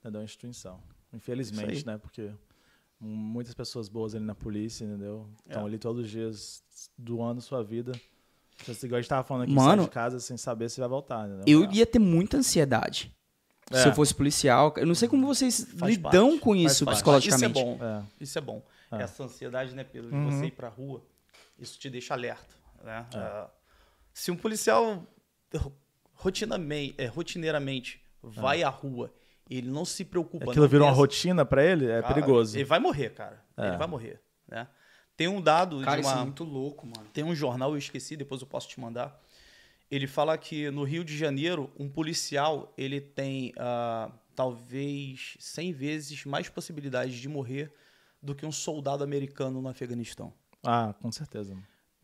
[0.03, 0.81] né, da instituição.
[1.13, 1.97] Infelizmente, né?
[1.97, 2.31] Porque
[2.99, 5.29] muitas pessoas boas ali na polícia, entendeu?
[5.45, 5.65] Estão é.
[5.65, 6.63] ali todos os dias
[6.97, 7.91] doando sua vida.
[8.83, 11.27] Igual a gente tava falando aqui, Mano, de casa sem saber se vai voltar.
[11.27, 11.43] Entendeu?
[11.47, 13.13] Eu ia ter muita ansiedade.
[13.71, 13.77] É.
[13.81, 14.73] Se eu fosse policial.
[14.77, 16.41] Eu não sei como vocês Faz lidam parte.
[16.41, 17.59] com isso psicologicamente.
[17.59, 17.79] Isso é bom.
[17.81, 18.03] É.
[18.19, 18.61] Isso é bom.
[18.91, 19.03] É.
[19.03, 20.29] Essa ansiedade, né, Pedro, de uhum.
[20.29, 21.03] você ir pra rua,
[21.57, 22.55] isso te deixa alerta.
[22.83, 23.05] Né?
[23.13, 23.17] É.
[23.17, 23.49] Uh,
[24.13, 25.03] se um policial
[26.13, 28.63] rotinamente, é, rotineiramente vai é.
[28.63, 29.11] à rua
[29.49, 30.49] ele não se preocupa.
[30.49, 31.85] Aquilo virou uma rotina para ele?
[31.85, 32.57] É cara, perigoso.
[32.57, 33.43] Ele vai morrer, cara.
[33.57, 33.67] É.
[33.67, 34.21] Ele vai morrer.
[34.47, 34.67] Né?
[35.15, 36.13] Tem um dado cara, de uma...
[36.13, 37.07] isso é muito louco, mano.
[37.13, 39.19] Tem um jornal, eu esqueci, depois eu posso te mandar.
[39.93, 46.25] Ele fala que no Rio de Janeiro, um policial ele tem uh, talvez 100 vezes
[46.25, 47.71] mais possibilidades de morrer
[48.19, 50.33] do que um soldado americano no Afeganistão.
[50.63, 51.55] Ah, com certeza.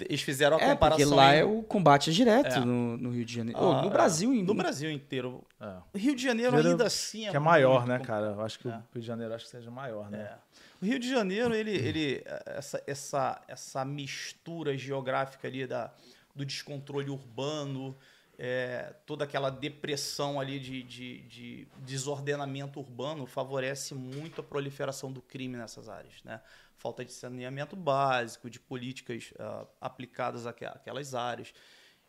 [0.08, 1.08] Eles fizeram a é, comparação.
[1.08, 1.39] Porque lá em...
[1.39, 2.60] é o combate direto é.
[2.60, 3.60] no, no, Rio de Janeiro.
[3.60, 5.43] Ah, no Brasil No Brasil inteiro.
[5.60, 5.97] É.
[5.97, 7.32] Rio de Janeiro ainda assim é.
[7.32, 8.28] Que é maior, né, cara?
[8.28, 8.84] Eu acho que o é.
[8.93, 10.19] Rio de Janeiro acho que seja maior, né?
[10.19, 10.38] É.
[10.80, 15.91] O Rio de Janeiro, ele, ele essa, essa, essa mistura geográfica ali da,
[16.35, 17.97] do descontrole urbano,
[18.37, 25.21] é, toda aquela depressão ali de, de, de, desordenamento urbano favorece muito a proliferação do
[25.21, 26.41] crime nessas áreas, né?
[26.77, 31.53] Falta de saneamento básico, de políticas uh, aplicadas àquelas áreas.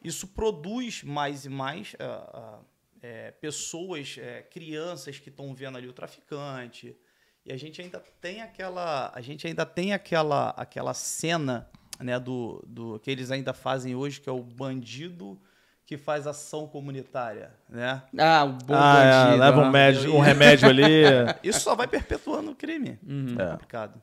[0.04, 2.64] Isso produz mais e mais uh, uh,
[3.02, 6.96] é, pessoas, é, crianças que estão vendo ali o traficante.
[7.44, 11.68] E a gente ainda tem aquela, a gente ainda tem aquela, aquela cena,
[12.00, 15.40] né, do, do que eles ainda fazem hoje, que é o bandido
[15.84, 18.02] que faz ação comunitária, né?
[18.16, 19.42] Ah, o bom ah, é, bandido.
[19.42, 20.92] É, leva um, médio, um remédio ali.
[21.42, 22.96] Isso só vai perpetuando o crime.
[23.04, 23.34] Uhum.
[23.36, 24.00] É complicado.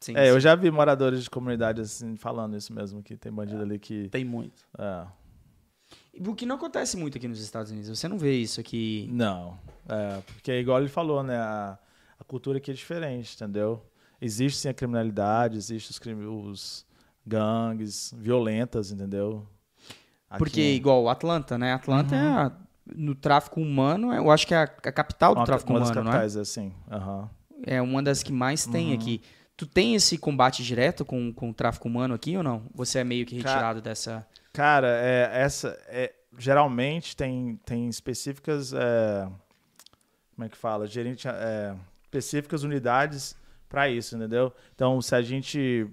[0.00, 0.30] Sim, é, sim.
[0.30, 3.78] eu já vi moradores de comunidade assim falando isso mesmo, que tem bandido é, ali
[3.78, 4.08] que.
[4.08, 4.62] Tem muito.
[4.78, 5.06] É.
[6.26, 7.90] O que não acontece muito aqui nos Estados Unidos.
[7.90, 9.06] Você não vê isso aqui.
[9.12, 9.58] Não.
[9.88, 11.36] É, porque é igual ele falou, né?
[11.36, 11.78] A,
[12.18, 13.84] a cultura aqui é diferente, entendeu?
[14.20, 16.86] Existe sim a criminalidade, existe os, os
[17.26, 19.46] gangues violentas, entendeu?
[20.30, 20.74] Aqui Porque, é...
[20.74, 21.72] igual Atlanta, né?
[21.72, 22.20] Atlanta uhum.
[22.20, 22.52] é a,
[22.94, 25.94] no tráfico humano, eu acho que é a, a capital do uma, tráfico uma humano,
[25.94, 26.42] das capitais, não é?
[26.42, 26.74] assim.
[26.90, 27.28] Uhum.
[27.66, 28.94] É uma das que mais tem uhum.
[28.94, 29.20] aqui.
[29.56, 32.62] Tu tem esse combate direto com, com o tráfico humano aqui ou não?
[32.74, 34.26] Você é meio que retirado cara, dessa.
[34.52, 35.68] Cara, é, essa.
[35.88, 38.72] É, geralmente tem, tem específicas.
[38.74, 39.26] É,
[40.34, 40.86] como é que fala?
[40.86, 43.34] Gerente, é, específicas unidades
[43.68, 44.52] para isso, entendeu?
[44.74, 45.88] Então, se a gente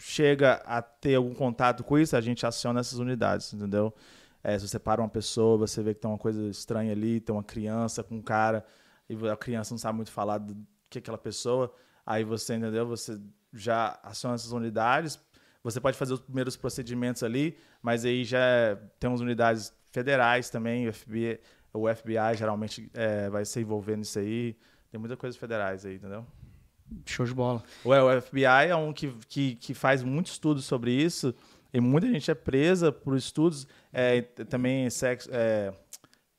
[0.00, 3.94] chega a ter algum contato com isso, a gente aciona essas unidades, entendeu?
[4.42, 7.34] É, se você para uma pessoa, você vê que tem uma coisa estranha ali, tem
[7.34, 8.64] uma criança com um cara,
[9.08, 10.56] e a criança não sabe muito falar do
[10.88, 11.72] que é aquela pessoa,
[12.06, 12.86] aí você, entendeu?
[12.86, 13.20] Você
[13.52, 15.20] já aciona essas unidades,
[15.62, 20.88] você pode fazer os primeiros procedimentos ali, mas aí já tem umas unidades federais também,
[20.88, 21.38] o FBI,
[21.74, 24.56] o FBI geralmente é, vai se envolver nisso aí,
[24.90, 26.26] tem muita coisa federais aí, entendeu?
[27.06, 27.62] Show de bola.
[27.84, 31.34] Ué, o FBI é um que, que, que faz muito estudo sobre isso
[31.72, 35.72] e muita gente é presa por estudos é, também sex, é,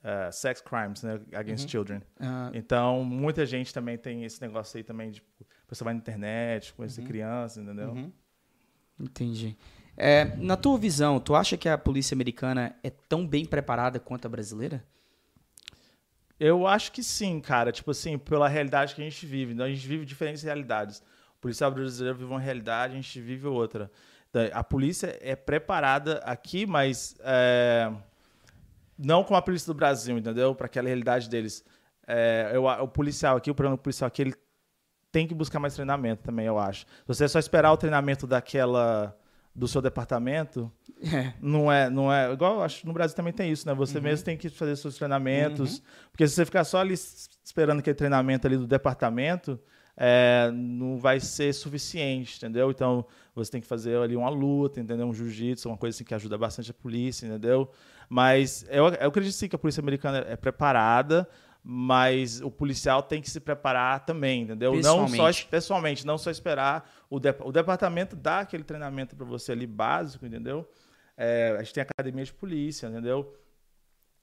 [0.04, 1.70] é, sex crimes né, against uhum.
[1.70, 2.00] children.
[2.20, 5.24] Uh, então, muita gente também tem esse negócio aí também de
[5.68, 7.08] você vai na internet, conhecer uhum.
[7.08, 7.92] crianças, entendeu?
[7.92, 8.12] Uhum.
[9.00, 9.58] Entendi.
[9.96, 14.26] É, na tua visão, tu acha que a polícia americana é tão bem preparada quanto
[14.26, 14.84] a brasileira?
[16.44, 17.72] Eu acho que sim, cara.
[17.72, 19.54] Tipo assim, pela realidade que a gente vive.
[19.54, 20.98] Então, a gente vive diferentes realidades.
[21.38, 23.92] O policial brasileiro vive uma realidade, a gente vive outra.
[24.28, 27.92] Então, a polícia é preparada aqui, mas é,
[28.98, 30.56] não como a polícia do Brasil, entendeu?
[30.56, 31.64] Para aquela realidade deles.
[32.08, 34.34] É, eu, o policial aqui, o programa policial aqui, ele
[35.12, 36.88] tem que buscar mais treinamento também, eu acho.
[36.88, 39.16] Se você só esperar o treinamento daquela
[39.54, 41.34] do seu departamento, é.
[41.42, 43.74] não é, não é igual acho que no Brasil também tem isso, né?
[43.74, 44.04] Você uhum.
[44.04, 45.84] mesmo tem que fazer seus treinamentos, uhum.
[46.12, 49.60] porque se você ficar só ali esperando aquele treinamento ali do departamento,
[49.98, 52.72] é, não vai ser suficiente, entendeu?
[52.72, 55.06] Então você tem que fazer ali uma luta, entendeu?
[55.06, 57.70] Um jiu-jitsu, uma coisa assim que ajuda bastante a polícia, entendeu?
[58.10, 61.28] Mas eu, eu acredito sim que a polícia americana é preparada,
[61.64, 64.74] mas o policial tem que se preparar também, entendeu?
[64.82, 69.52] Não só pessoalmente, não só esperar o, de, o departamento dar aquele treinamento para você
[69.52, 70.66] ali básico, entendeu?
[71.18, 73.38] É, a gente tem academia de polícia, entendeu?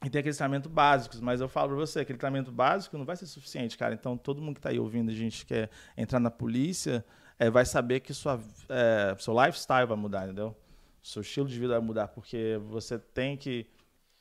[0.02, 3.14] E tem aqueles treinamentos básicos, mas eu falo para você, aquele treinamento básico não vai
[3.14, 3.92] ser suficiente, cara.
[3.92, 7.04] Então todo mundo que está aí ouvindo, a gente quer entrar na polícia,
[7.38, 10.56] é, vai saber que sua, é, seu lifestyle vai mudar, entendeu?
[11.02, 13.66] Seu estilo de vida vai mudar, porque você tem que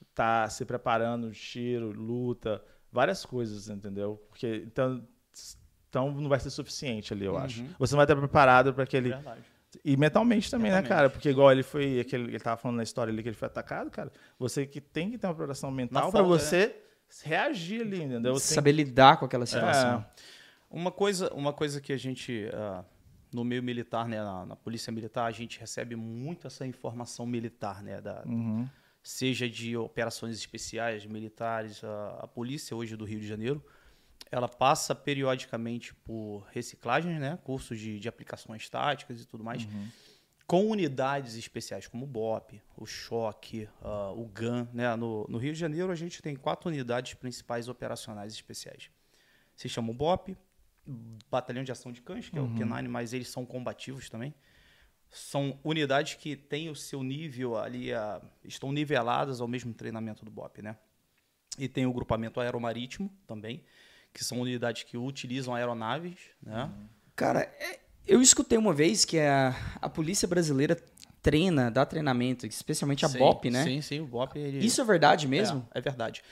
[0.10, 4.22] estar tá se preparando, tiro, luta, várias coisas, entendeu?
[4.28, 5.08] Porque então,
[5.98, 7.40] então não vai ser suficiente ali, eu uhum.
[7.40, 7.64] acho.
[7.80, 9.10] Você não vai estar preparado para aquele.
[9.10, 9.42] Verdade.
[9.84, 10.90] E mentalmente também, mentalmente.
[10.90, 11.10] né, cara?
[11.10, 13.92] Porque igual ele foi, aquele, ele tava falando na história ali que ele foi atacado,
[13.92, 14.12] cara.
[14.40, 16.74] Você que tem que ter uma preparação mental para você né?
[17.24, 18.34] reagir ali, entendeu?
[18.34, 18.84] Você Saber que...
[18.84, 20.00] lidar com aquela situação.
[20.00, 20.06] É.
[20.70, 22.84] Uma coisa, uma coisa que a gente uh,
[23.32, 27.84] no meio militar, né, na, na, polícia militar, a gente recebe muito essa informação militar,
[27.84, 28.68] né, da, uhum
[29.08, 33.64] seja de operações especiais, militares, a, a, polícia hoje do Rio de Janeiro,
[34.32, 39.88] ela passa periodicamente por reciclagem, né, cursos de, de aplicações táticas e tudo mais, uhum.
[40.46, 44.68] com unidades especiais como o BOP, o Choque, uh, o GAN.
[44.74, 44.96] Né?
[44.96, 48.90] No, no, Rio de Janeiro a gente tem quatro unidades principais operacionais especiais.
[49.56, 50.38] Se chama o BOP,
[51.30, 52.46] Batalhão de Ação de Cães, que uhum.
[52.46, 52.84] é o uhum.
[52.84, 54.34] K9, mas eles são combativos também
[55.10, 60.32] são unidades que têm o seu nível ali, a, estão niveladas ao mesmo treinamento do
[60.32, 60.78] BOP, né?
[61.58, 63.64] E tem o grupamento aeromarítimo também,
[64.18, 66.72] que são unidades que utilizam aeronaves, né?
[67.16, 70.76] Cara, é, eu escutei uma vez que a, a polícia brasileira
[71.22, 73.64] treina, dá treinamento, especialmente a sim, BOP, né?
[73.64, 74.36] Sim, sim, o BOP.
[74.36, 74.66] Ele...
[74.66, 75.68] Isso é verdade mesmo?
[75.72, 76.24] É, é verdade.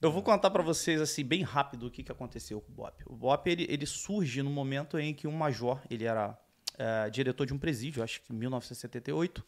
[0.00, 3.02] Eu vou contar para vocês assim bem rápido o que, que aconteceu com o BOP.
[3.04, 6.38] O BOP ele, ele surge no momento em que um major, ele era
[6.78, 9.44] é, diretor de um presídio, acho que em 1978.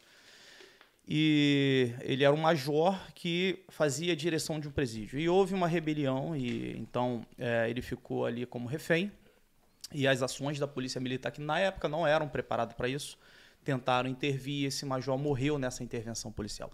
[1.09, 5.19] E ele era um major que fazia a direção de um presídio.
[5.21, 9.13] E houve uma rebelião, e então é, ele ficou ali como refém.
[9.93, 13.17] E as ações da polícia militar, que na época não eram preparadas para isso,
[13.63, 14.63] tentaram intervir.
[14.63, 16.73] E esse major morreu nessa intervenção policial.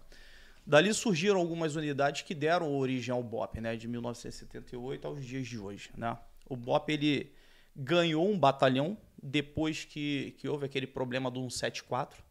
[0.65, 5.59] Dali surgiram algumas unidades que deram origem ao BOP, né, de 1978 aos dias de
[5.59, 5.91] hoje.
[5.95, 6.17] Né?
[6.49, 7.31] O BOP ele
[7.75, 12.23] ganhou um batalhão depois que, que houve aquele problema do 174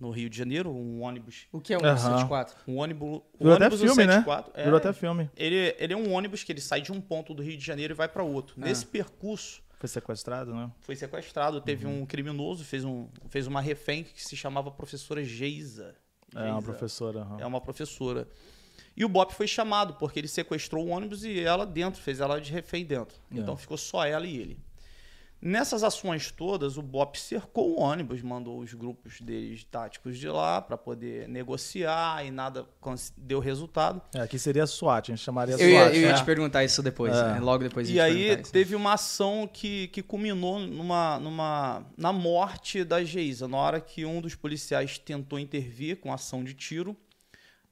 [0.00, 1.46] no Rio de Janeiro, um ônibus.
[1.52, 1.96] O que é um uhum.
[1.96, 2.56] 174?
[2.66, 3.20] Um ônibus.
[3.38, 4.60] Virou ônibus até filme, 174, né?
[4.60, 5.30] É, Virou até filme.
[5.36, 7.94] Ele, ele é um ônibus que ele sai de um ponto do Rio de Janeiro
[7.94, 8.54] e vai para outro.
[8.58, 8.64] Ah.
[8.64, 9.62] Nesse percurso.
[9.78, 10.70] Foi sequestrado, né?
[10.80, 11.60] Foi sequestrado.
[11.60, 12.02] Teve uhum.
[12.02, 15.94] um criminoso, fez, um, fez uma refém que se chamava professora Geisa.
[16.34, 17.24] É uma professora.
[17.24, 17.40] Uhum.
[17.40, 18.28] É uma professora.
[18.96, 22.40] E o Bop foi chamado, porque ele sequestrou o ônibus e ela dentro, fez ela
[22.40, 23.16] de refém dentro.
[23.30, 23.38] É.
[23.38, 24.58] Então ficou só ela e ele.
[25.40, 30.60] Nessas ações todas, o BOP cercou o ônibus, mandou os grupos deles táticos de lá
[30.60, 32.66] para poder negociar e nada
[33.16, 34.02] deu resultado.
[34.14, 35.68] É, aqui seria SWAT, a gente chamaria SWAT.
[35.68, 37.34] Eu ia, eu ia te perguntar isso depois, é.
[37.34, 37.40] né?
[37.40, 37.88] logo depois.
[37.88, 43.56] E aí teve uma ação que, que culminou numa, numa, na morte da Geisa, na
[43.56, 46.96] hora que um dos policiais tentou intervir com ação de tiro.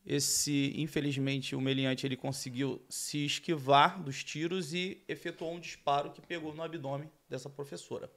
[0.06, 6.20] Esse, infelizmente, o meliante ele conseguiu se esquivar dos tiros e efetuou um disparo que
[6.20, 8.08] pegou no abdômen dessa professora.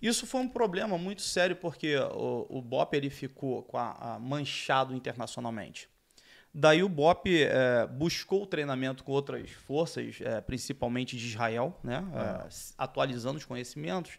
[0.00, 4.18] Isso foi um problema muito sério porque o, o BOP ele ficou com a, a
[4.18, 5.88] manchado internacionalmente.
[6.52, 12.48] Daí o BOP é, buscou treinamento com outras forças, é, principalmente de Israel, né, é,
[12.78, 14.18] atualizando os conhecimentos.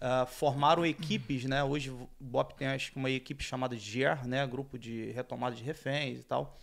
[0.00, 1.62] É, formaram equipes, né?
[1.62, 4.46] Hoje o BOP tem acho que uma equipe chamada GER, né?
[4.46, 6.58] Grupo de retomada de reféns e tal.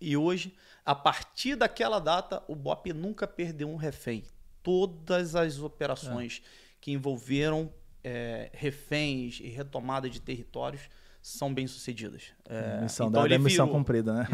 [0.00, 4.24] E hoje, a partir daquela data, o BOP nunca perdeu um refém
[4.62, 6.48] todas as operações é.
[6.80, 10.82] que envolveram é, reféns e retomada de territórios
[11.22, 12.32] são bem sucedidas.
[12.48, 14.26] É, missão então dada é missão virou, cumprida, né?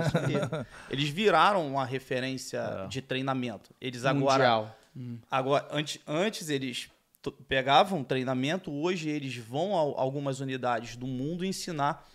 [0.88, 2.86] Eles viraram uma referência é.
[2.86, 3.74] de treinamento.
[3.80, 4.62] Eles agora,
[4.94, 5.24] Mundial.
[5.28, 6.88] agora antes, antes eles
[7.32, 12.06] pegavam treinamento, hoje eles vão a algumas unidades do mundo ensinar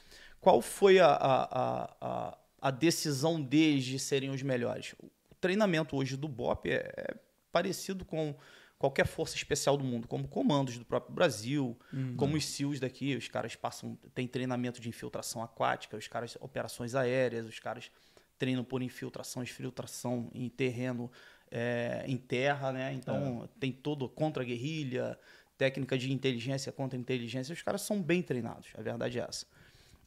[0.41, 4.95] qual foi a, a, a, a decisão deles de serem os melhores?
[4.99, 7.15] O treinamento hoje do BOP é, é
[7.51, 8.35] parecido com
[8.79, 12.15] qualquer força especial do mundo, como comandos do próprio Brasil, uhum.
[12.17, 16.95] como os SEALs daqui, os caras passam, tem treinamento de infiltração aquática, os caras operações
[16.95, 17.91] aéreas, os caras
[18.39, 21.11] treinam por infiltração, exfiltração em terreno,
[21.51, 22.93] é, em terra, né?
[22.93, 23.59] Então é.
[23.59, 25.19] tem todo contra guerrilha,
[25.57, 29.45] técnica de inteligência contra inteligência, os caras são bem treinados, a verdade é essa.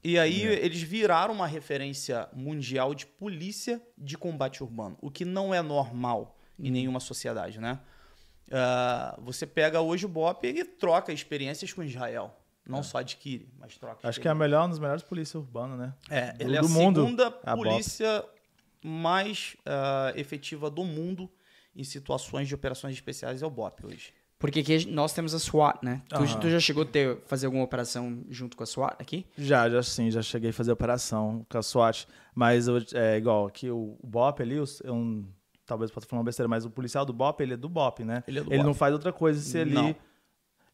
[0.02, 0.64] E aí é.
[0.64, 6.36] eles viraram uma referência mundial de polícia de combate urbano, o que não é normal
[6.58, 6.72] em uhum.
[6.72, 7.78] nenhuma sociedade, né?
[8.48, 12.36] Uh, você pega hoje o BOP e troca experiências com Israel.
[12.66, 12.82] Não é.
[12.82, 14.08] só adquire, mas troca.
[14.08, 15.94] Acho que é a melhor, uma das melhores polícias urbanas, né?
[16.10, 18.24] É, do, ele é a mundo, segunda é a polícia
[18.84, 21.30] mais uh, efetiva do mundo
[21.74, 24.12] em situações de operações especiais é o BOP hoje.
[24.38, 26.02] Porque aqui nós temos a SWAT, né?
[26.12, 26.26] Uhum.
[26.26, 29.24] Tu, tu, já chegou a ter, fazer alguma operação junto com a SWAT aqui?
[29.38, 32.06] Já, já sim, já cheguei a fazer operação com a SWAT.
[32.34, 35.26] Mas é igual, aqui o, o BOP ali, é um
[35.64, 38.22] talvez possa falar uma besteira, mas o policial do BOP, ele é do BOP, né?
[38.28, 38.66] Ele, é do ele BOP.
[38.66, 39.72] não faz outra coisa se ele...
[39.72, 39.96] Não.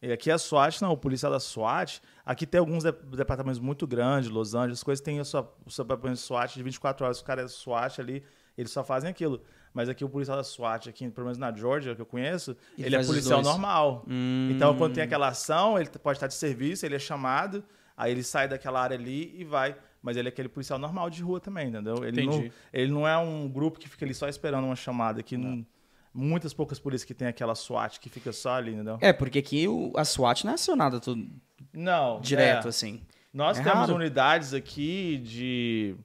[0.01, 2.01] E aqui é a SWAT, não, o policial da SWAT.
[2.25, 6.19] Aqui tem alguns departamentos muito grandes, Los Angeles, coisas tem a sua, o seu departamento
[6.19, 7.19] de SWAT de 24 horas.
[7.19, 8.23] O cara é SWAT ali,
[8.57, 9.41] eles só fazem aquilo.
[9.73, 12.87] Mas aqui o policial da SWAT, aqui, pelo menos na Georgia, que eu conheço, ele,
[12.87, 14.03] ele é policial normal.
[14.07, 14.49] Hum.
[14.51, 17.63] Então, quando tem aquela ação, ele pode estar de serviço, ele é chamado,
[17.95, 21.21] aí ele sai daquela área ali e vai mas ele é aquele policial normal de
[21.21, 22.03] rua também, entendeu?
[22.03, 22.45] Ele, Entendi.
[22.45, 25.65] não, ele não é um grupo que fica ali só esperando uma chamada, que não.
[26.13, 28.97] Muitas poucas polícias que tem aquela SWAT que fica só ali, entendeu?
[29.01, 31.27] É, porque aqui o, a SWAT não é acionada tudo
[31.73, 32.69] não, direto, é.
[32.69, 33.01] assim.
[33.33, 33.95] Nós é temos raro.
[33.95, 35.95] unidades aqui de...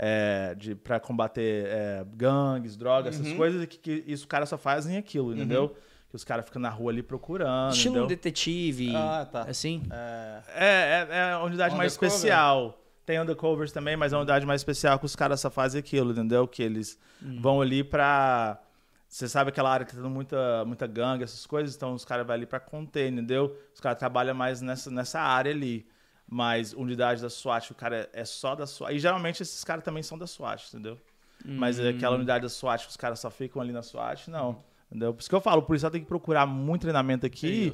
[0.00, 3.22] É, de para combater é, gangues, drogas, uhum.
[3.24, 5.64] essas coisas, que, que isso os caras só fazem aquilo, entendeu?
[5.64, 5.74] Uhum.
[6.08, 7.72] Que os caras ficam na rua ali procurando.
[7.72, 8.06] Estilo entendeu?
[8.06, 8.94] detetive.
[8.94, 9.42] Ah, tá.
[9.42, 9.82] Assim?
[9.90, 12.80] É, é, é a unidade mais especial.
[13.04, 16.12] Tem undercovers também, mas é uma unidade mais especial que os caras só fazem aquilo,
[16.12, 16.46] entendeu?
[16.46, 17.38] Que eles hum.
[17.40, 18.60] vão ali pra.
[19.08, 22.26] Você sabe aquela área que tá tendo muita, muita gangue, essas coisas, então os caras
[22.26, 23.56] vão ali pra conter, entendeu?
[23.74, 25.86] Os caras trabalham mais nessa, nessa área ali.
[26.30, 28.94] Mas unidade da SWAT, o cara é só da SWAT.
[28.94, 30.98] E geralmente esses caras também são da SWAT, entendeu?
[31.44, 31.56] Hum.
[31.56, 34.62] Mas aquela unidade da SWAT que os caras só ficam ali na SWAT, não.
[34.90, 35.14] Entendeu?
[35.14, 37.72] Por isso que eu falo, o policial tem que procurar muito treinamento aqui.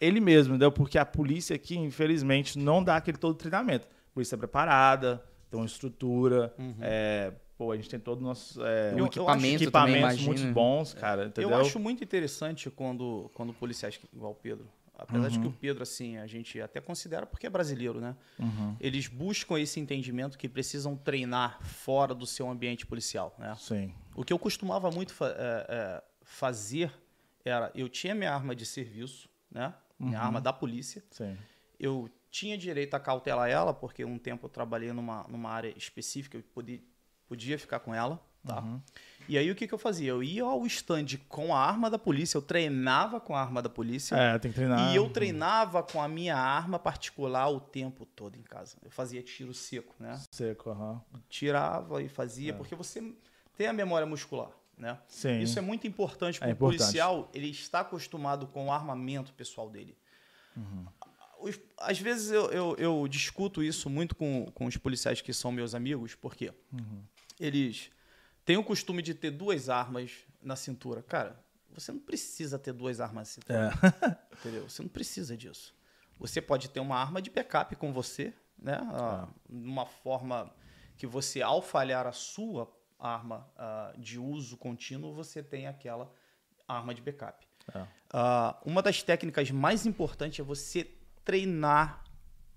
[0.00, 0.72] É ele mesmo, entendeu?
[0.72, 3.86] Porque a polícia aqui, infelizmente, não dá aquele todo treinamento
[4.18, 6.52] polícia preparada, tem uma estrutura.
[6.58, 6.74] Uhum.
[6.80, 10.94] É, pô, a gente tem todo o nosso é, um equipamento equipamentos também, muito bons,
[10.94, 11.26] cara.
[11.26, 11.50] Entendeu?
[11.50, 15.28] Eu acho muito interessante quando, quando policiais, igual o Pedro, apesar uhum.
[15.28, 18.16] de que o Pedro, assim, a gente até considera porque é brasileiro, né?
[18.38, 18.76] Uhum.
[18.80, 23.54] Eles buscam esse entendimento que precisam treinar fora do seu ambiente policial, né?
[23.58, 23.92] Sim.
[24.14, 26.92] O que eu costumava muito fa é, é, fazer
[27.44, 29.74] era, eu tinha minha arma de serviço, né?
[29.98, 30.24] Minha uhum.
[30.24, 31.02] arma da polícia.
[31.10, 31.36] Sim.
[31.78, 36.36] Eu tinha direito a cautelar ela, porque um tempo eu trabalhei numa, numa área específica,
[36.36, 36.80] eu podia,
[37.28, 38.20] podia ficar com ela.
[38.44, 38.60] Tá?
[38.60, 38.80] Uhum.
[39.28, 40.10] E aí o que, que eu fazia?
[40.10, 43.68] Eu ia ao stand com a arma da polícia, eu treinava com a arma da
[43.68, 44.16] polícia.
[44.16, 44.90] É, tem que treinar.
[44.90, 48.78] E eu treinava com a minha arma particular o tempo todo em casa.
[48.82, 50.18] Eu fazia tiro seco, né?
[50.32, 51.02] Seco, aham.
[51.12, 51.20] Uhum.
[51.28, 52.54] Tirava e fazia, é.
[52.54, 53.12] porque você
[53.56, 54.50] tem a memória muscular.
[54.78, 54.96] Né?
[55.08, 55.40] Sim.
[55.40, 59.68] Isso é muito importante para é o policial, ele está acostumado com o armamento pessoal
[59.68, 59.98] dele.
[60.56, 60.86] Uhum
[61.40, 65.52] os, às vezes eu, eu, eu, discuto isso muito com, com os policiais que são
[65.52, 67.02] meus amigos, porque uhum.
[67.38, 67.90] Eles
[68.44, 71.02] têm o costume de ter duas armas na cintura.
[71.02, 71.38] Cara,
[71.72, 73.70] você não precisa ter duas armas na cintura.
[73.70, 74.34] É.
[74.38, 74.68] Entendeu?
[74.68, 75.74] Você não precisa disso.
[76.18, 78.78] Você pode ter uma arma de backup com você, né?
[78.90, 79.52] Ah, é.
[79.52, 80.52] Uma forma
[80.96, 86.12] que você, ao falhar a sua arma uh, de uso contínuo, você tem aquela
[86.66, 87.46] arma de backup.
[87.72, 87.82] É.
[87.82, 90.90] Uh, uma das técnicas mais importantes é você
[91.24, 92.02] treinar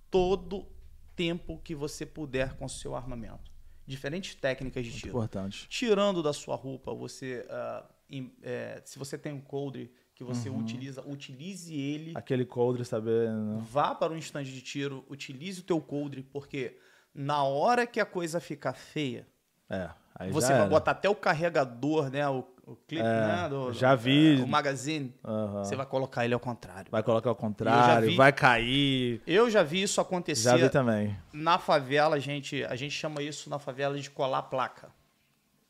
[0.09, 0.67] todo
[1.15, 3.50] tempo que você puder com o seu armamento.
[3.91, 5.17] Diferentes técnicas de Muito tiro.
[5.17, 5.67] Importante.
[5.67, 10.49] Tirando da sua roupa, você, uh, in, é, se você tem um coldre que você
[10.49, 10.59] uhum.
[10.59, 12.13] utiliza, utilize ele.
[12.15, 13.27] Aquele coldre, saber.
[13.59, 16.77] Vá para um instante de tiro, utilize o teu coldre, porque
[17.13, 19.27] na hora que a coisa ficar feia,
[19.69, 19.89] é,
[20.31, 22.27] você vai botar até o carregador, né?
[22.29, 23.49] O, o clipe, é, né?
[23.49, 24.39] Do, já vi.
[24.39, 25.13] É, o magazine.
[25.23, 25.63] Uhum.
[25.63, 26.91] Você vai colocar ele ao contrário.
[26.91, 29.21] Vai colocar ao contrário, vi, vai cair.
[29.25, 30.43] Eu já vi isso acontecer.
[30.43, 31.17] Já vi também.
[31.33, 34.89] Na favela, a gente, a gente chama isso na favela de colar placa.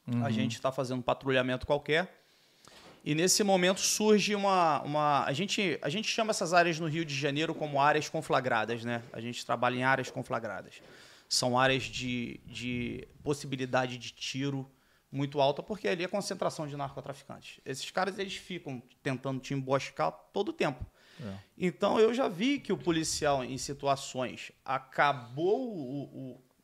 [0.08, 0.25] Uhum.
[0.25, 2.21] A gente está fazendo um patrulhamento qualquer.
[3.04, 5.25] E nesse momento surge uma, uma.
[5.25, 9.01] a, gente, a gente chama essas áreas no Rio de Janeiro como áreas conflagradas, né?
[9.12, 10.82] A gente trabalha em áreas conflagradas.
[11.27, 14.69] São áreas de, de possibilidade de tiro
[15.12, 17.60] muito alta, porque ali é concentração de narcotraficantes.
[17.65, 20.86] Esses caras eles ficam tentando te emboscar todo o tempo.
[21.58, 26.04] Então eu já vi que o policial, em situações, acabou o,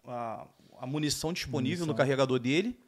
[0.06, 0.48] o- a,
[0.80, 2.80] a munição disponível no carregador dele.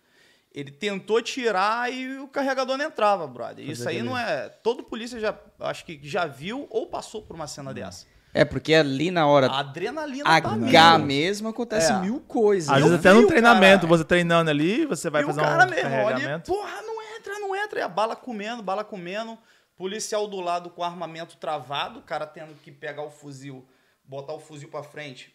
[0.51, 3.63] Ele tentou tirar e o carregador não entrava, brother.
[3.69, 4.49] Isso aí não é.
[4.49, 8.07] Todo polícia já acho que já viu ou passou por uma cena dessa.
[8.33, 11.07] É, porque ali na hora A adrenalina tá H mil.
[11.07, 11.95] mesmo acontece É.
[11.99, 12.69] mil coisas.
[12.69, 15.65] Às vezes até no treinamento, cara- você treinando ali, você vai e fazer o cara
[15.65, 17.79] um mesmo, olha, porra, não entra, não entra.
[17.79, 19.37] E a bala comendo, bala comendo.
[19.75, 23.65] Policial do lado com armamento travado, o cara tendo que pegar o fuzil,
[24.03, 25.33] botar o fuzil pra frente,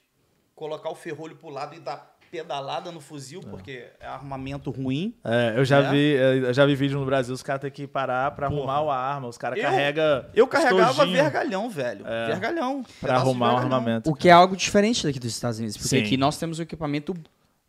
[0.55, 5.15] colocar o ferrolho pro lado e dar pedalada no fuzil, porque é armamento ruim.
[5.25, 5.91] É, eu já É?
[5.91, 8.73] vi, é, eu já vi vídeo no Brasil, os caras têm que parar pra Porra.
[8.73, 9.29] arrumar a arma.
[9.29, 10.25] Os caras carregam.
[10.35, 12.05] Eu carregava estojinho vergalhão, velho.
[12.05, 12.85] Vergalhão.
[13.01, 14.11] pra arrumar o armamento.
[14.11, 15.77] O que é algo diferente daqui dos Estados Unidos.
[15.77, 16.03] Porque Sim.
[16.03, 17.15] aqui nós temos um equipamento.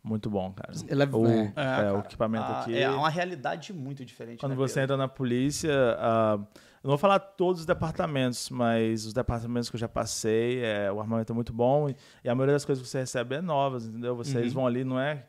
[0.02, 0.72] Muito bom, cara.
[0.88, 1.40] Ele é- o, é.
[1.46, 2.78] é, cara, o equipamento a- aqui.
[2.78, 4.38] É uma realidade muito diferente.
[4.38, 4.94] Quando né, você Pedro?
[4.94, 6.46] entra na polícia, ah, eu
[6.86, 11.00] não vou falar todos os departamentos, mas os departamentos que eu já passei, é, o
[11.00, 13.84] armamento é muito bom e, e a maioria das coisas que você recebe é novas,
[13.86, 14.14] entendeu?
[14.16, 14.52] Vocês Uhum.
[14.54, 15.24] vão ali, não é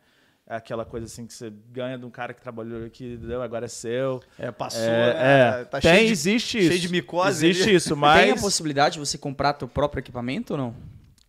[0.48, 3.42] aquela coisa assim que você ganha de um cara que trabalhou aqui, entendeu?
[3.42, 4.22] Agora é seu.
[4.40, 5.62] É, passou, É, né?
[5.62, 5.66] é.
[5.66, 6.80] Tá Tem, cheio de, existe cheio isso.
[6.82, 7.76] de micose Existe ali.
[7.76, 10.76] isso, Tem a mas possibilidade de você comprar teu próprio equipamento ou não?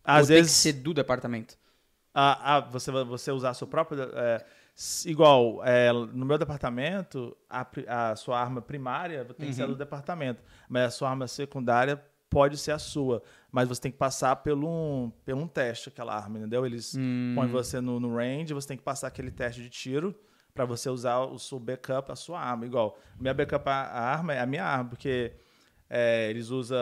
[0.05, 1.57] às ou tem vezes que ser do departamento?
[2.15, 4.09] Ah, ah, você, vai- você usar a sua própria.
[4.15, 4.45] é,
[5.07, 7.67] igual, é, no meu departamento, a,
[8.11, 10.43] a sua arma primária tem que ser a do departamento.
[10.69, 13.23] Mas a sua arma secundária pode ser a sua.
[13.51, 16.65] Mas você tem que passar pelo um, pelo um teste, aquela arma, entendeu?
[16.65, 16.95] Eles
[17.35, 20.15] põem você no, no range, você tem que passar aquele teste de tiro
[20.55, 22.67] para você usar o seu backup, a sua arma.
[22.67, 25.33] Igual, minha backup, a, arma é a minha arma, porque.
[25.91, 26.79] é, eles usam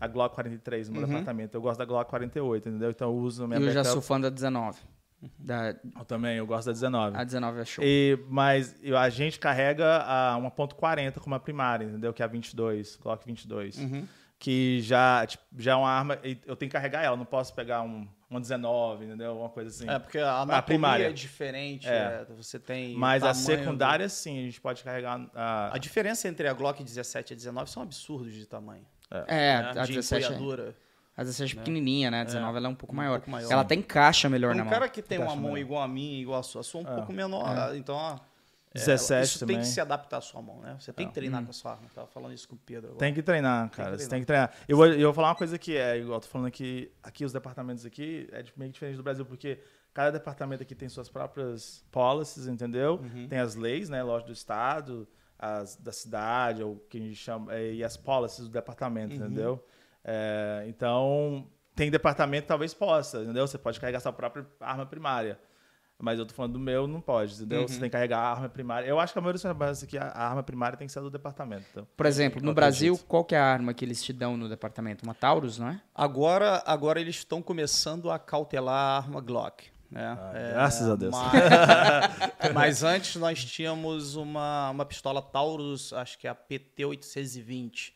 [0.00, 1.56] a Glock 43 no meu departamento.
[1.56, 2.90] Eu gosto da Glock 48, entendeu?
[2.90, 3.92] Então eu uso a minha eu já backup.
[3.92, 4.80] sou fã da 19.
[5.38, 7.16] Da, Eu também, eu gosto da 19.
[7.16, 7.84] a 19 é show.
[7.84, 12.12] E, mas a gente carrega a uma ponto .40 como a primária, entendeu?
[12.12, 13.78] Que é a 22, Glock 22.
[13.78, 14.06] Uhum.
[14.38, 16.18] Que já, tipo, já é uma arma...
[16.22, 19.34] e Eu tenho que carregar ela, não posso pegar um, uma 19, entendeu?
[19.38, 19.88] Uma coisa assim.
[19.88, 21.06] É, porque a anatomia primária.
[21.08, 21.88] é diferente.
[21.88, 22.26] É.
[22.28, 22.94] é, você tem.
[22.94, 25.18] mas a secundária, sim, a gente pode carregar...
[25.18, 28.84] do- A, A diferença entre a Glock 17 e a 19 são absurdos de tamanho.
[29.10, 29.70] É, né?
[29.80, 30.36] a de 17 é,
[31.16, 31.22] empunhadura.
[31.22, 32.20] a 17 é pequenininha, né?
[32.20, 33.18] A 19 ela é um pouco maior.
[33.18, 33.50] pouco maior.
[33.50, 34.72] Ela até encaixa melhor na Um mão.
[34.74, 35.58] cara que tem uma mão melhor.
[35.58, 36.94] igual a minha, igual a sua, a sua um É.
[36.94, 37.74] pouco menor.
[37.76, 38.14] Então, ó,
[38.74, 39.56] é, 17 isso também.
[39.56, 40.76] tem que se adaptar à sua mão, né?
[40.78, 41.84] Você tem que treinar com a sua arma.
[41.86, 42.98] Eu tava falando isso com o Pedro agora.
[42.98, 43.92] Tem que treinar, cara.
[43.96, 44.10] que Você treinar.
[44.10, 44.52] tem que treinar.
[44.68, 47.24] Eu vou, eu vou falar uma coisa que é, igual eu tô falando aqui, aqui
[47.24, 49.58] os departamentos aqui é meio diferente do Brasil, porque
[49.94, 53.00] cada departamento aqui tem suas próprias policies, entendeu?
[53.02, 53.26] Uhum.
[53.28, 57.16] Tem as leis, né, lógico, do estado, as da cidade, ou o que a gente
[57.16, 59.24] chama, é, e as policies do departamento, Uhum.
[59.24, 59.64] entendeu?
[60.08, 63.44] É, então, tem departamento que talvez possa, entendeu?
[63.44, 65.36] Você pode carregar sua própria arma primária.
[65.98, 67.62] Mas eu tô falando do meu, não pode, entendeu?
[67.62, 67.68] Uhum.
[67.68, 68.86] Você tem que carregar a arma primária.
[68.86, 71.10] Eu acho que a maioria dos trabalhos aqui, a arma primária tem que ser do
[71.10, 71.64] departamento.
[71.70, 71.88] Então.
[71.96, 73.06] Por exemplo, no Brasil, jeito.
[73.06, 75.04] qual que é a arma que eles te dão no departamento?
[75.04, 75.80] Uma Taurus, não é?
[75.94, 79.70] Agora, agora eles estão começando a cautelar a arma Glock.
[79.90, 80.18] Né?
[80.18, 81.14] Ah, graças a Deus.
[81.14, 87.92] Mas, mas antes nós tínhamos uma, uma pistola Taurus, acho que é a PT-820.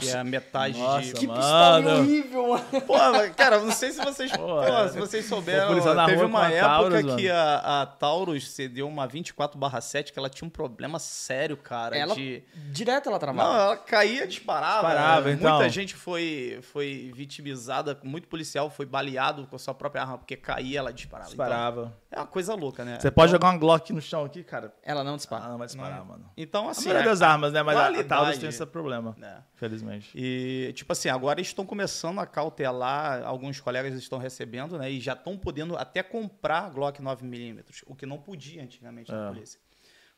[0.00, 1.12] Que é a metade Nossa, de.
[1.14, 2.00] que Mano.
[2.00, 2.64] horrível, mano.
[2.86, 2.94] Pô,
[3.36, 4.88] cara, não sei se vocês, Pô, pô, é.
[4.88, 5.74] se vocês souberam.
[6.06, 10.46] Teve uma a época Taurus, que a, a Taurus cedeu uma 24/7 que ela tinha
[10.46, 11.96] um problema sério, cara.
[11.96, 12.42] Ela, de...
[12.70, 13.48] direto ela travava.
[13.48, 14.88] Não, ela caía, disparava.
[14.88, 15.68] Disparava, Muita então.
[15.68, 20.78] gente foi, foi vitimizada, muito policial foi baleado com a sua própria arma, porque caía,
[20.78, 21.21] ela disparava.
[21.26, 21.96] Disparava.
[22.06, 22.98] Então, é uma coisa louca, né?
[23.00, 24.74] Você pode Então- jogar uma Glock no chão aqui, cara.
[24.82, 25.48] Ela não Ah, dispara.
[25.48, 26.30] não vai disparar, mano.
[26.36, 26.84] Então, A assim.
[26.88, 27.62] maioria é- das armas, né?
[27.62, 29.42] Mas a- a Taurus tem esse problema, né?
[29.54, 30.10] felizmente.
[30.14, 34.90] E, tipo assim, agora eles estão começando a cautelar, alguns colegas estão recebendo, né?
[34.90, 39.28] E já estão podendo até comprar Glock 9mm, o que não podia antigamente na É.
[39.28, 39.60] polícia.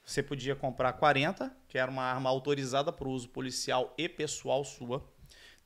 [0.05, 4.63] Você podia comprar 40, que era uma arma autorizada para o uso policial e pessoal
[4.65, 5.03] sua.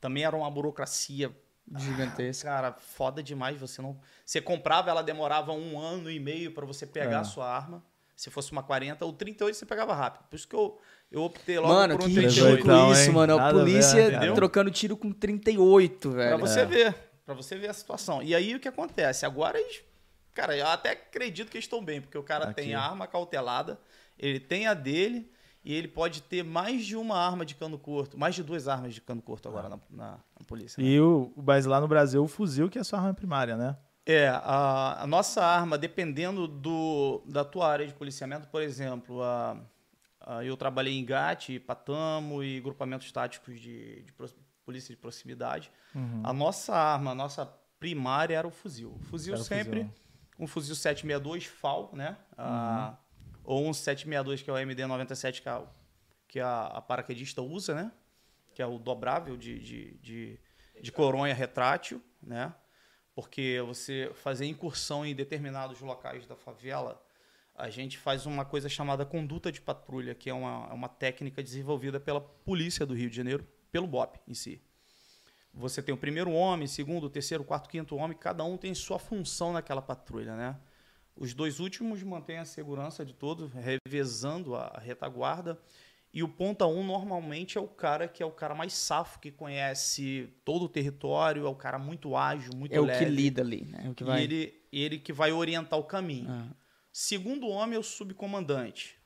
[0.01, 1.35] Também era uma burocracia
[1.77, 2.49] Gigantesca.
[2.49, 3.59] Cara, foda demais.
[3.61, 3.99] Você não.
[4.25, 7.21] Você comprava, ela demorava um ano e meio para você pegar É.
[7.21, 7.83] a sua arma.
[8.17, 10.25] Se fosse uma 40, o 38 você pegava rápido.
[10.29, 10.77] Por isso que eu,
[11.11, 12.51] eu optei logo Mano, por um que 38.
[12.51, 13.11] ridículo Então, isso, hein?
[13.13, 13.35] mano.
[13.35, 16.39] A Nada a polícia trocando tiro com 38, Pra velho.
[16.39, 16.65] você É.
[16.67, 16.95] ver.
[17.25, 18.23] Pra você ver a situação.
[18.23, 19.25] E aí o que acontece?
[19.27, 19.83] Agora eles.
[20.35, 22.55] Cara, eu até acredito que eles estão bem, porque o cara Aqui.
[22.63, 23.79] tem a arma cautelada,
[24.19, 25.31] ele tem a dele
[25.69, 28.95] e ele pode ter mais de uma arma de cano curto, mais de duas armas
[28.95, 30.83] de cano curto agora na, na- na polícia.
[30.83, 30.89] né?
[30.89, 33.77] E o, mas lá no Brasil, o fuzil que é a sua arma primária, né?
[34.07, 39.59] É, a, a nossa arma, dependendo do, da tua área de policiamento, por exemplo, a,
[40.23, 44.31] a- eu trabalhei em GAT, Patamo e grupamentos táticos de, de pro-
[44.65, 45.71] polícia de proximidade.
[46.25, 47.45] A nossa arma, a nossa
[47.79, 48.95] primária era o fuzil.
[48.99, 49.95] O fuzil Era sempre, fuzil.
[50.39, 52.17] um fuzil 762 FAL, né?
[52.39, 52.95] Ah,
[53.49, 55.67] ou um 762 que é o MD97
[56.29, 57.91] que a, a paraquedista usa, né?
[58.53, 60.41] que é o dobrável de, de, de,
[60.83, 62.53] de coronha retrátil, né?
[63.15, 67.03] Porque você fazer incursão em determinados locais da favela,
[67.55, 71.43] a gente faz uma coisa chamada conduta de patrulha, que é uma, é uma técnica
[71.43, 74.61] desenvolvida pela polícia do Rio de Janeiro, pelo BOP em si.
[75.55, 79.55] Você tem o primeiro homem, segundo, terceiro, quarto, quinto homem, cada um tem sua função
[79.55, 80.57] naquela patrulha, né?
[81.19, 85.59] Os dois últimos mantêm a segurança de todos, revezando a retaguarda.
[86.15, 89.19] E o ponta 1 um, normalmente é o cara que é o cara mais safo,
[89.19, 92.93] que conhece todo o território, é o cara muito ágil, muito é leve.
[92.93, 93.83] É o que lida ali, né?
[93.85, 94.21] É o que vai...
[94.21, 96.31] E ele, ele que vai orientar o caminho.
[96.31, 96.49] Ah.
[96.93, 98.97] Segundo homem é o subcomandante.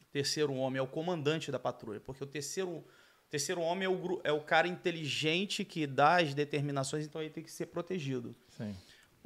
[0.00, 2.84] O terceiro homem é o comandante da patrulha, porque o terceiro, o
[3.30, 7.44] terceiro homem é o, é o cara inteligente que dá as determinações, então ele tem
[7.44, 8.34] que ser protegido.
[8.48, 8.74] Sim.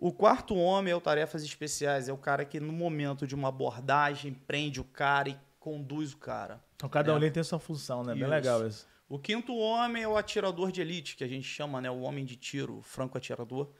[0.02, 3.50] O quarto homem é o tarefas especiais, é o cara que no momento de uma
[3.50, 6.60] abordagem prende o cara e conduz o cara.
[6.74, 8.12] Então cada um ali tem sua função, né?
[8.12, 8.20] Isso.
[8.20, 8.84] Bem legal isso.
[9.08, 11.88] O quinto homem é o atirador de elite, que a gente chama, né?
[11.88, 13.70] O homem de tiro, o franco atirador,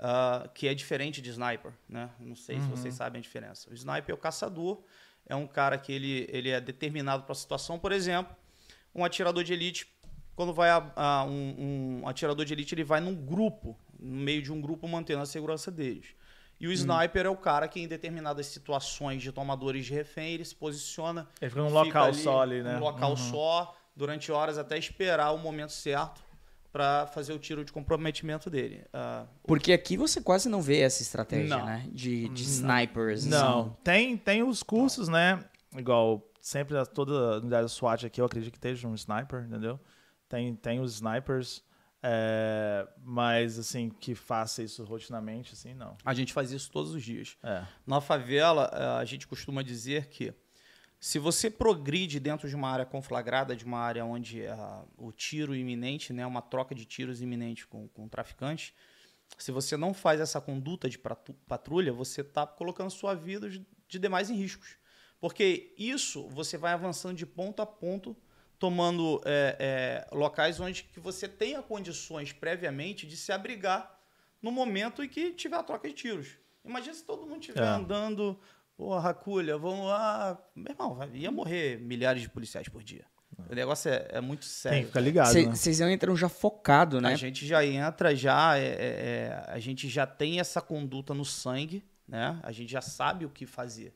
[0.00, 2.10] uh, que é diferente de sniper, né?
[2.18, 2.62] Não sei uhum.
[2.62, 3.70] se vocês sabem a diferença.
[3.70, 4.82] O sniper é o caçador,
[5.26, 7.78] é um cara que ele, ele é determinado para a situação.
[7.78, 8.34] Por exemplo,
[8.92, 9.86] um atirador de elite,
[10.34, 14.42] quando vai a, a um, um atirador de elite, ele vai num grupo, no meio
[14.42, 16.06] de um grupo mantendo a segurança deles.
[16.60, 16.72] E o hum.
[16.72, 21.28] sniper é o cara que, em determinadas situações de tomadores de refém, ele se posiciona.
[21.40, 22.74] Ele fica num local ali, só ali, né?
[22.74, 23.16] Num local uhum.
[23.16, 26.22] só, durante horas, até esperar o momento certo
[26.72, 28.84] para fazer o tiro de comprometimento dele.
[28.88, 31.64] Uh, Porque aqui você quase não vê essa estratégia, não.
[31.64, 31.88] né?
[31.90, 33.24] De, de snipers.
[33.24, 33.76] Não, assim.
[33.82, 35.42] tem, tem os cursos, né?
[35.76, 39.78] Igual sempre toda unidade SWAT aqui, eu acredito que esteja um sniper, entendeu?
[40.28, 41.62] Tem, tem os snipers.
[42.02, 45.96] É, mas, assim, que faça isso rotinamente, assim, não.
[46.04, 47.36] A gente faz isso todos os dias.
[47.42, 47.64] É.
[47.86, 50.32] Na favela, é, a gente costuma dizer que
[51.00, 55.54] se você progride dentro de uma área conflagrada, de uma área onde uh, o tiro
[55.54, 58.74] iminente, né, uma troca de tiros iminente com, com traficante,
[59.36, 60.98] se você não faz essa conduta de
[61.46, 64.76] patrulha, você está colocando sua vida de demais em riscos.
[65.20, 68.16] Porque isso você vai avançando de ponto a ponto
[68.58, 69.56] tomando é,
[70.10, 73.98] é, locais onde que você tenha condições previamente de se abrigar
[74.42, 76.38] no momento em que tiver a troca de tiros.
[76.64, 77.68] Imagina se todo mundo estiver é.
[77.68, 78.38] andando,
[78.76, 80.38] porra, Raculha, vamos lá.
[80.54, 83.04] Meu irmão, ia morrer milhares de policiais por dia.
[83.48, 84.76] O negócio é, é muito sério.
[84.76, 85.32] Tem que ficar ligado.
[85.32, 85.92] Vocês né?
[85.92, 87.12] entram já focado, né?
[87.12, 91.24] A gente já entra já, é, é, é, a gente já tem essa conduta no
[91.24, 92.40] sangue, né?
[92.42, 93.94] A gente já sabe o que fazer.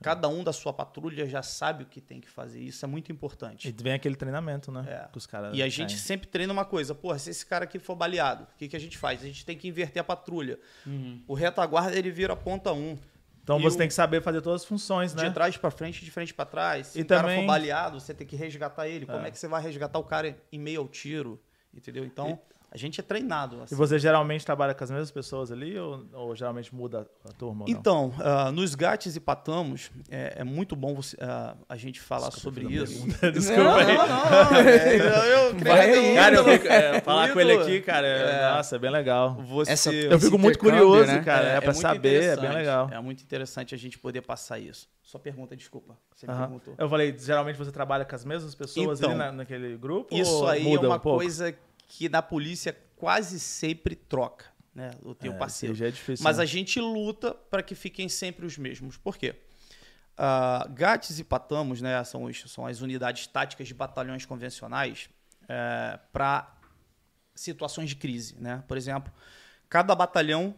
[0.00, 2.60] Cada um da sua patrulha já sabe o que tem que fazer.
[2.60, 3.68] Isso é muito importante.
[3.68, 4.84] E vem aquele treinamento, né?
[4.88, 5.08] É.
[5.16, 6.94] os caras e a gente sempre treina uma coisa.
[6.94, 9.20] Porra, se esse cara aqui for baleado, o que, que a gente faz?
[9.22, 10.58] A gente tem que inverter a patrulha.
[10.86, 11.20] Uhum.
[11.26, 12.76] O retaguarda, ele vira a ponta 1.
[12.76, 12.98] Um.
[13.42, 13.78] Então e você o...
[13.78, 15.24] tem que saber fazer todas as funções, né?
[15.24, 16.88] De trás para frente, de frente para trás.
[16.88, 17.24] Se e o também...
[17.24, 19.04] cara for baleado, você tem que resgatar ele.
[19.04, 19.28] Como é.
[19.28, 21.42] é que você vai resgatar o cara em meio ao tiro?
[21.74, 22.04] Entendeu?
[22.04, 22.38] Então...
[22.54, 22.57] E...
[22.70, 23.62] A gente é treinado.
[23.62, 23.74] Assim.
[23.74, 27.64] E você geralmente trabalha com as mesmas pessoas ali ou, ou geralmente muda a turma?
[27.66, 32.28] Então, uh, nos gates e patamos, é, é muito bom você, uh, a gente falar
[32.28, 33.06] Desculpa, sobre isso.
[33.32, 33.96] Desculpa não, aí.
[33.96, 38.06] Não, não, é, eu, Vai cara, eu vou é, falar com ele aqui, cara.
[38.06, 39.34] É, nossa, é bem legal.
[39.44, 41.22] Você, Essa, eu fico muito curioso, né?
[41.24, 41.48] cara.
[41.48, 42.90] É, é para saber, é bem legal.
[42.92, 44.88] É muito interessante a gente poder passar isso.
[45.02, 45.96] Só pergunta, desculpa.
[46.14, 46.74] Você me perguntou.
[46.76, 50.14] Eu falei, geralmente você trabalha com as mesmas pessoas então, ali na, naquele grupo?
[50.14, 51.56] Isso aí é uma um coisa
[51.88, 54.90] que na polícia quase sempre troca, né?
[55.02, 55.74] O teu é, parceiro.
[55.74, 56.42] Já é difícil, Mas né?
[56.42, 58.96] a gente luta para que fiquem sempre os mesmos.
[58.96, 59.34] Por quê?
[60.18, 65.08] Uh, GATs e patamos, né, são, são as unidades táticas de batalhões convencionais
[65.48, 66.58] é, para
[67.36, 68.36] situações de crise.
[68.38, 68.62] Né?
[68.66, 69.12] Por exemplo,
[69.68, 70.54] cada batalhão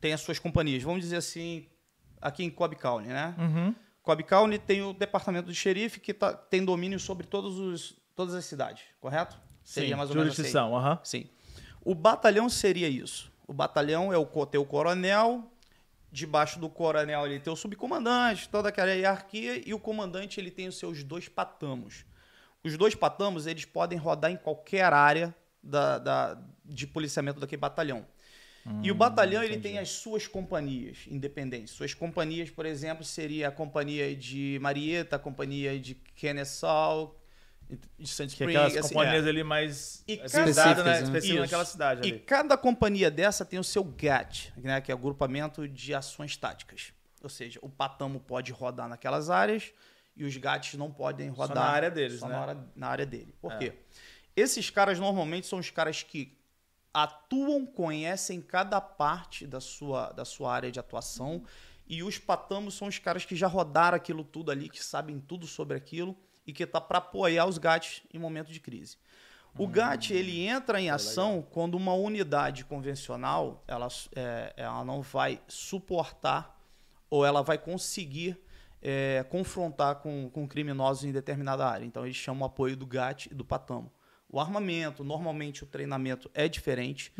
[0.00, 0.82] tem as suas companhias.
[0.82, 1.66] Vamos dizer assim,
[2.20, 3.34] aqui em Cobb County, né?
[3.36, 3.74] Uhum.
[4.02, 8.34] Cobb County tem o departamento de xerife que tá, tem domínio sobre todos os, todas
[8.34, 9.36] as cidades, correto?
[9.64, 11.22] Seria Sim, mais ou jurisdição, menos assim.
[11.22, 11.30] Sim.
[11.84, 13.30] O batalhão seria isso.
[13.46, 15.50] O batalhão é o teu coronel,
[16.12, 20.68] debaixo do coronel ele tem o subcomandante, toda aquela hierarquia, e o comandante ele tem
[20.68, 22.04] os seus dois patamos.
[22.62, 28.06] Os dois patamos eles podem rodar em qualquer área da, da de policiamento daquele batalhão.
[28.66, 29.54] Hum, e o batalhão entendi.
[29.54, 31.72] ele tem as suas companhias independentes.
[31.72, 37.19] Suas companhias, por exemplo, seria a companhia de Marieta, a companhia de Kennesaw,
[37.76, 38.36] de.
[38.36, 39.28] Que aquelas assim, companhias é.
[39.28, 41.02] ali mais e específicas, né?
[41.02, 42.08] específicas naquela cidade.
[42.08, 44.80] E cada companhia dessa tem o seu GAT, né?
[44.80, 46.92] que é o Agrupamento de Ações Táticas.
[47.22, 49.72] Ou seja, o Patamo pode rodar naquelas áreas
[50.16, 51.56] e os GATs não podem rodar.
[51.56, 52.34] Só na área deles, só né?
[52.34, 53.34] na, área, na área dele.
[53.40, 53.58] Por é.
[53.58, 53.72] quê?
[54.34, 56.38] Esses caras normalmente são os caras que
[56.92, 61.44] atuam, conhecem cada parte da sua, da sua área de atuação.
[61.86, 65.46] E os patamos são os caras que já rodaram aquilo tudo ali, que sabem tudo
[65.46, 66.16] sobre aquilo
[66.46, 68.96] e que está para apoiar os GATs em momento de crise.
[69.58, 75.40] O GAT ele entra em ação quando uma unidade convencional ela, é, ela não vai
[75.48, 76.56] suportar
[77.08, 78.38] ou ela vai conseguir
[78.80, 81.84] é, confrontar com, com criminosos em determinada área.
[81.84, 83.92] Então eles chamam o apoio do GAT e do PATAMO.
[84.28, 87.12] O armamento, normalmente o treinamento é diferente.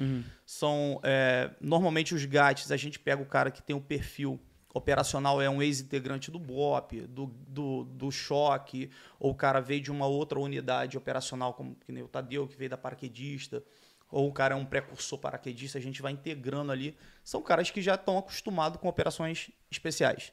[0.46, 4.40] São é, normalmente os GATs a gente pega o cara que tem o perfil
[4.72, 9.90] operacional é um ex-integrante do BOP, do, do, do choque, ou o cara veio de
[9.90, 13.62] uma outra unidade operacional, como que nem o Tadeu, que veio da paraquedista,
[14.10, 16.96] ou o cara é um precursor paraquedista, a gente vai integrando ali.
[17.22, 20.32] São caras que já estão acostumados com operações especiais.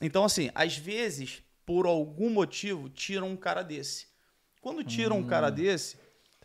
[0.00, 4.06] Então, assim, às vezes, por algum motivo, tiram um cara desse.
[4.60, 5.96] Quando tiram um cara desse,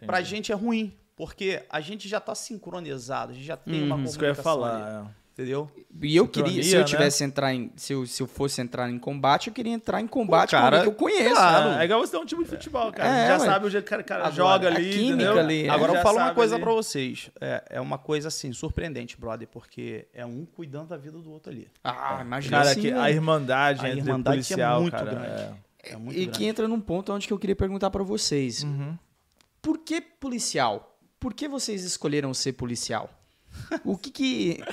[0.06, 3.96] pra gente é ruim, porque a gente já tá sincronizado, a gente já tem uma
[3.96, 5.00] Uhum, Isso que eu ia comunicação falar.
[5.00, 5.21] ali, é.
[5.34, 5.70] Entendeu?
[6.02, 6.86] E eu queria, se Sincronia, eu né?
[6.86, 10.08] tivesse entrar em, se eu, se eu fosse entrar em combate, eu queria entrar em
[10.08, 11.36] combate Pô, com cara, alguém que eu conheço.
[11.36, 11.82] Claro, né?
[11.82, 13.10] é igual você ter um time de futebol, cara.
[13.10, 13.46] É, Você já ué.
[13.46, 15.40] sabe o jeito que o cara, cara Agora, joga a ali, química entendeu?
[15.40, 15.70] ali, é.
[15.70, 16.64] Agora eu falo uma coisa ali.
[16.64, 17.30] pra vocês.
[17.40, 21.52] É, é uma coisa assim, surpreendente, brother, porque é um cuidando da vida do outro
[21.52, 21.68] ali.
[21.84, 23.00] Ah, imagina Cara, assim, que né?
[23.00, 25.28] a irmandade A entre irmandade é policial, muito cara, grande.
[25.28, 25.54] é-
[25.84, 26.38] É muito e grande.
[26.38, 28.64] que entra num ponto onde que eu queria perguntar pra vocês.
[28.64, 28.98] Uhum.
[29.62, 30.98] Por que policial?
[31.20, 33.10] Por que vocês escolheram ser policial?
[33.84, 34.64] O que que...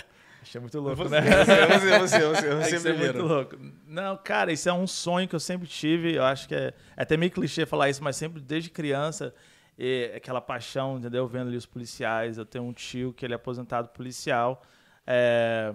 [0.49, 1.20] Achei muito louco, né?
[1.20, 3.57] você, você, você, É que isso é muito louco.
[3.86, 6.14] Não, cara, isso é um sonho que eu sempre tive.
[6.14, 9.34] Eu acho que é, é até meio clichê falar isso, mas sempre desde criança,
[9.78, 11.28] e aquela paixão, entendeu?
[11.28, 12.38] Vendo ali os policiais.
[12.38, 14.62] Eu tenho um tio que ele é aposentado policial.
[15.07, 15.74] é,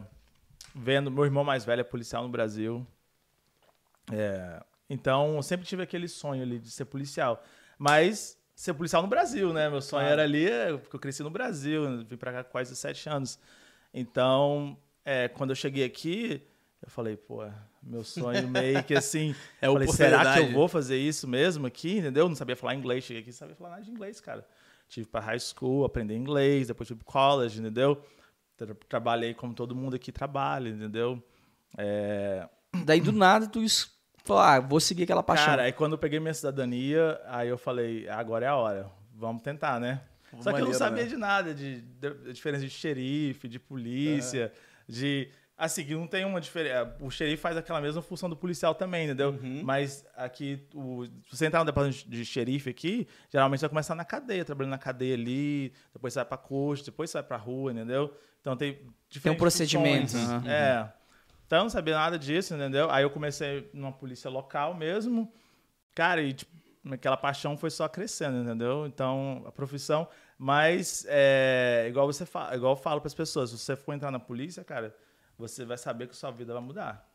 [0.76, 2.86] vendo, meu irmão mais velho é policial no Brasil.
[4.11, 4.59] É,
[4.89, 7.43] então, eu sempre tive aquele sonho ali de ser policial.
[7.78, 9.69] Mas ser policial no Brasil, né?
[9.69, 10.13] Meu sonho Claro.
[10.13, 13.39] era ali, é, porque eu cresci no Brasil, vim pra cá com quase sete anos.
[13.94, 16.41] Então, é, quando eu cheguei aqui,
[16.82, 17.44] eu falei, pô,
[17.82, 19.36] meu sonho meio que assim.
[19.62, 21.98] É falei, será que eu vou fazer isso mesmo aqui?
[22.00, 22.28] Entendeu?
[22.28, 24.46] Não sabia falar inglês, cheguei aqui não sabia falar nada de inglês, cara.
[24.89, 28.02] Tive para high school, aprender inglês, depois tive college, entendeu?
[28.58, 31.22] Tra- Trabalhei como todo mundo aqui trabalha, entendeu?
[31.78, 32.48] É,
[32.86, 33.60] Daí do nada tu
[34.24, 35.46] falou, ah, vou seguir aquela paixão.
[35.46, 39.41] Cara, aí quando eu peguei minha cidadania, aí eu falei, agora é a hora, vamos
[39.41, 40.02] tentar, né?
[40.42, 41.10] Só que eu não sabia né?
[41.10, 44.52] de nada, de, de, de diferença de xerife, de polícia,
[44.88, 45.30] de...
[45.56, 46.96] Assim, que não tem uma diferença.
[47.00, 49.30] O xerife faz aquela mesma função do policial também, entendeu?
[49.30, 49.62] Uhum.
[49.64, 53.96] Mas aqui, o, se você entrar no departamento de xerife aqui, geralmente você vai começar
[53.96, 57.38] na cadeia, trabalhando na cadeia ali, depois você vai pra costa, depois você vai pra
[57.38, 58.14] rua, entendeu?
[58.42, 60.30] Então tem diferentes procedimento, funções.
[60.30, 60.50] aham.
[60.50, 60.94] É.
[61.46, 62.90] Então, eu não sabia nada disso, entendeu?
[62.90, 65.32] Aí eu comecei numa polícia local mesmo.
[65.94, 66.52] Cara, e tipo,
[66.92, 68.88] aquela paixão foi só crescendo, entendeu?
[68.88, 70.08] Então, a profissão.
[70.38, 74.12] Mas, é, igual você fala, igual eu falo para as pessoas, se você for entrar
[74.12, 74.96] na polícia, cara,
[75.38, 77.10] você vai saber que sua vida vai mudar.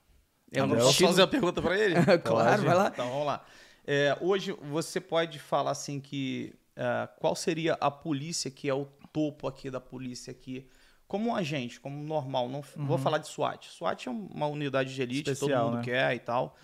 [0.51, 1.95] Eu posso estilo- fazer uma pergunta pra ele?
[2.25, 2.89] Claro, vai lá.
[2.89, 3.45] Então, vamos lá.
[3.87, 6.55] É, hoje, você pode falar assim que...
[6.77, 10.69] é, qual seria a polícia que é o topo aqui da polícia aqui?
[11.07, 12.49] Como um agente, como normal.
[12.49, 13.66] Não vou falar de SWAT.
[13.71, 15.85] SWAT é uma unidade de elite, Especial, todo mundo né?
[15.85, 16.55] quer e tal.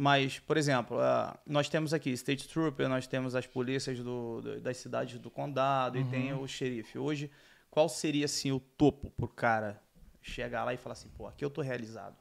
[0.00, 4.60] Mas, por exemplo, é, nós temos aqui State Trooper, nós temos as polícias do- do-
[4.60, 6.96] das cidades do condado e tem o xerife.
[6.96, 7.28] Hoje,
[7.68, 9.82] qual seria assim o topo pro cara
[10.22, 12.14] chegar lá e falar assim, pô, aqui eu tô realizado?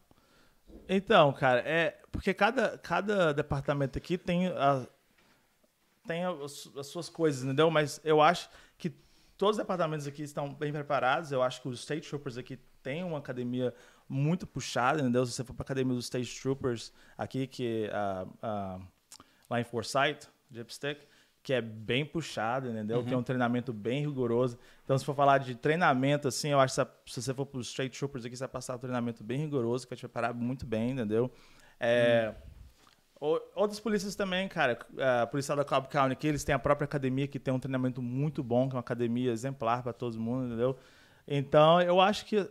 [0.90, 4.88] Então, cara, é porque cada, cada departamento aqui tem, a,
[6.08, 7.70] tem as, as suas coisas, entendeu?
[7.70, 8.90] Mas eu acho que
[9.38, 11.32] todos os departamentos aqui estão bem preparados.
[11.32, 13.72] Eu acho que os State Troopers aqui têm uma academia
[14.10, 15.26] muito puxada, entendeu?
[15.26, 18.80] Se você for para a academia dos State Troopers aqui, que é a, a,
[19.49, 21.01] lá em Forsyth, Dipstick,
[21.43, 23.01] que é bem puxado, entendeu?
[23.03, 24.58] Que é um treinamento bem rigoroso.
[24.84, 27.68] Então, se for falar de treinamento, assim, eu acho que se- você for para os
[27.70, 30.66] State Troopers aqui, você vai passar um treinamento bem rigoroso, que vai te preparar muito
[30.66, 31.32] bem, entendeu?
[31.80, 32.34] É,
[33.20, 34.78] o- Outras polícias também, cara.
[35.24, 38.01] A polícia da Cobb County aqui, eles têm a própria academia que tem um treinamento
[38.01, 40.78] muito bom, que é uma academia exemplar para todo mundo, entendeu?
[41.28, 42.49] Então, eu acho que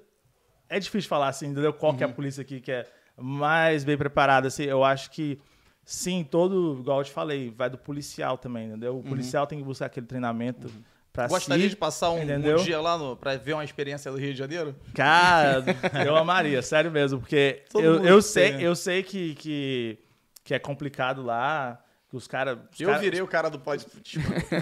[0.68, 1.72] é difícil falar assim, entendeu?
[1.72, 2.86] Qual que é a polícia aqui que é
[3.16, 4.64] mais bem preparada, assim.
[4.64, 5.38] Eu acho que
[5.84, 8.98] sim, todo, igual eu te falei, vai do policial também, entendeu?
[8.98, 10.70] O policial tem que buscar aquele treinamento
[11.12, 11.70] para Gostaria si.
[11.70, 14.76] de passar um, um dia lá no, pra ver uma experiência do Rio de Janeiro?
[14.94, 15.64] Cara,
[16.04, 18.62] eu amaria, sério mesmo, porque Todo eu, eu tem, sei, né?
[18.62, 19.98] eu sei que, que,
[20.44, 22.58] que é complicado lá, que os caras.
[22.78, 23.86] Eu virei o cara do pode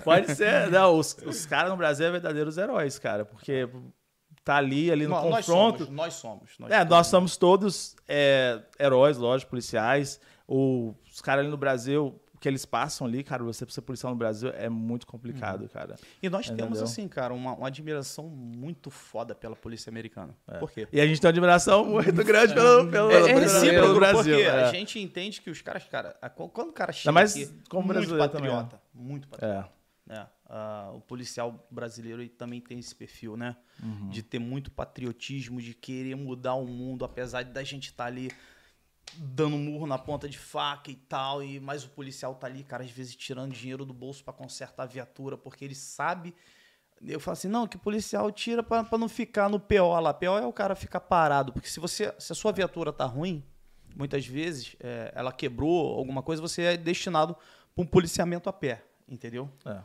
[0.05, 3.69] Pode ser, não, os, os caras no Brasil é verdadeiros heróis, cara, porque
[4.45, 5.79] tá ali, ali no Nós- nós confronto.
[5.85, 6.51] somos, nós somos.
[6.59, 10.21] Nós É, nós somos todos é, heróis, lógico, policiais.
[10.47, 14.13] O- os caras ali no Brasil, o que eles passam ali, cara, você ser policial
[14.13, 15.97] no Brasil é muito complicado, cara.
[16.23, 16.85] E nós temos, Entendeu?
[16.85, 20.37] assim, cara, uma, uma admiração muito foda pela polícia americana.
[20.61, 20.87] Por quê?
[20.93, 24.37] E a gente tem uma admiração muito grande pelo, pelo, É- é pelo- Brasil.
[24.37, 24.51] porque é.
[24.65, 26.15] a gente entende que os caras, cara,
[26.53, 29.71] quando o cara chega mais aqui, como muito brasileiro também, patriota, muito patriota.
[29.71, 29.84] É.
[30.07, 30.27] né?
[30.47, 33.57] Ah, o policial brasileiro também tem esse perfil, né?
[33.83, 34.09] Uhum.
[34.11, 38.31] De ter muito patriotismo, de querer mudar o mundo, apesar de da gente estar ali
[39.17, 42.83] dando murro na ponta de faca e tal, e mas o policial tá ali, cara,
[42.83, 46.35] às vezes tirando dinheiro do bolso para consertar a viatura, porque ele sabe
[47.07, 50.15] eu falo assim, não, que o policial tira para não ficar no PO lá.
[50.15, 53.45] PO é o cara ficar parado, porque se você se a sua viatura tá ruim,
[53.95, 57.37] muitas vezes é, ela quebrou alguma coisa, você é destinado
[57.75, 59.51] para um policiamento a pé, entendeu?
[59.65, 59.83] É.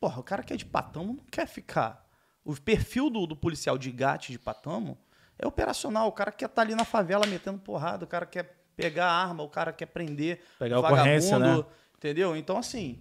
[0.00, 2.06] Porra, o cara que é de Patamo não quer ficar.
[2.44, 4.98] O perfil do, do policial de GAT de Patamo
[5.38, 6.08] é operacional.
[6.08, 9.42] O cara quer estar ali na favela metendo porrada, o cara quer pegar a arma,
[9.42, 11.64] o cara quer prender Pegar ocorrência, né?
[11.96, 12.36] entendeu?
[12.36, 12.98] Então, assim,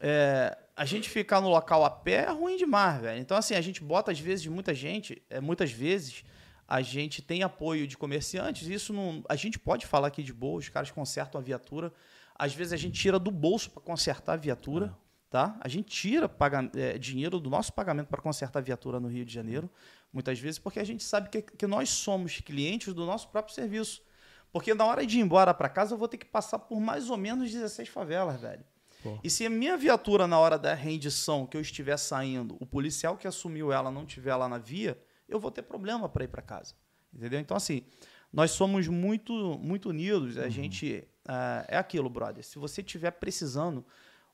[0.00, 3.20] é, a gente ficar no local a pé é ruim demais, velho.
[3.20, 6.24] Então, assim, a gente bota, às vezes, muita gente, é, muitas vezes,
[6.66, 9.22] a gente tem apoio de comerciantes, isso não.
[9.28, 11.92] A gente pode falar aqui de boa, os caras consertam a viatura.
[12.34, 14.94] Às vezes a gente tira do bolso para consertar a viatura.
[15.30, 15.58] Tá?
[15.60, 19.26] A gente tira paga, é, dinheiro do nosso pagamento para consertar a viatura no Rio
[19.26, 19.70] de Janeiro,
[20.10, 24.02] muitas vezes, porque a gente sabe que, que nós somos clientes do nosso próprio serviço.
[24.50, 27.10] Porque na hora de ir embora para casa, eu vou ter que passar por mais
[27.10, 28.64] ou menos 16 favelas, velho.
[29.02, 29.18] Pô.
[29.22, 33.16] E se a minha viatura, na hora da rendição que eu estiver saindo, o policial
[33.16, 34.98] que assumiu ela não estiver lá na via,
[35.28, 36.74] eu vou ter problema para ir para casa.
[37.12, 37.38] Entendeu?
[37.38, 37.84] Então, assim,
[38.32, 40.38] nós somos muito, muito unidos.
[40.38, 41.06] A gente.
[41.26, 42.44] ah, é aquilo, brother.
[42.44, 43.84] Se você estiver precisando,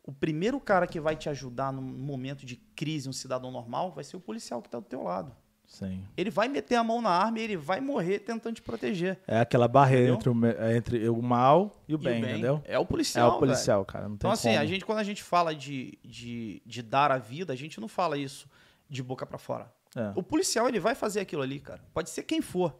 [0.06, 4.04] o primeiro cara que vai te ajudar num momento de crise, um cidadão normal, vai
[4.04, 5.34] ser o policial que está do teu lado.
[5.66, 6.04] Sim.
[6.14, 9.18] Ele vai meter a mão na arma e ele vai morrer tentando te proteger.
[9.26, 12.60] É aquela barreira entre o, é entre o mal e o E bem, entendeu?
[12.66, 13.28] É o É policial.
[13.28, 13.40] o velho.
[13.40, 14.04] policial, cara.
[14.04, 14.60] Não tem Então, assim, como.
[14.60, 17.88] a gente, quando a gente fala de, de, de dar a vida, a gente não
[17.88, 18.46] fala isso
[18.90, 19.72] de boca para fora.
[19.96, 20.12] É.
[20.14, 21.82] O policial, ele vai fazer aquilo ali, cara.
[21.94, 22.78] Pode ser quem for.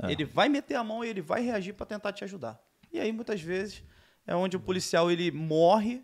[0.00, 0.12] É.
[0.12, 2.62] Ele vai meter a mão e ele vai reagir para tentar te ajudar.
[2.92, 3.82] E aí, muitas vezes,
[4.24, 6.02] é onde o policial ele morre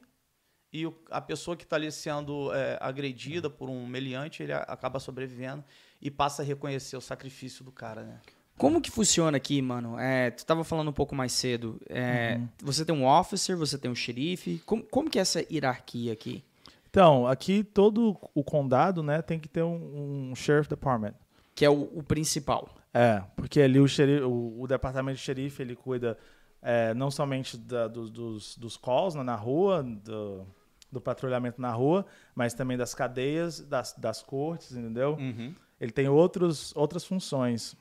[0.73, 4.59] e o- a pessoa que está ali sendo é, agredida por um meliante, ele a-
[4.59, 5.65] acaba sobrevivendo
[6.01, 8.21] e passa a reconhecer o sacrifício do cara, né?
[8.57, 9.99] Como que funciona aqui, mano?
[9.99, 11.81] É, tu tava falando um pouco mais cedo.
[11.89, 12.49] é, Uhum.
[12.63, 14.63] Você tem um officer, você tem um xerife.
[14.67, 16.45] Como, como que é essa hierarquia aqui?
[16.91, 21.15] Então, aqui todo o condado, né, tem que ter um, um sheriff department.
[21.55, 22.69] Que é o, o principal.
[22.93, 26.19] É, porque ali o, xerife, o, o departamento de xerife, ele cuida
[26.61, 30.45] é, não somente da- dos, dos, dos calls né, na rua, do,
[30.91, 35.15] do patrulhamento na rua, mas também das cadeias, das, das cortes, entendeu?
[35.15, 35.55] Uhum.
[35.81, 37.77] Ele tem outros, outras funções.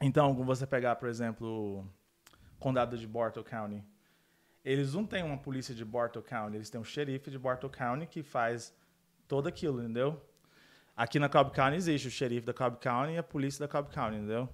[0.00, 1.86] Então, você pegar, por exemplo, o
[2.58, 3.82] condado de Bartow County,
[4.64, 8.06] eles não têm uma polícia de Bartow County, eles têm um xerife de Bartow County
[8.06, 8.74] que faz
[9.26, 10.22] todo aquilo, entendeu?
[10.96, 13.90] Aqui na Cobb County existe o xerife da Cobb County e a polícia da Cobb
[13.90, 14.48] County, entendeu?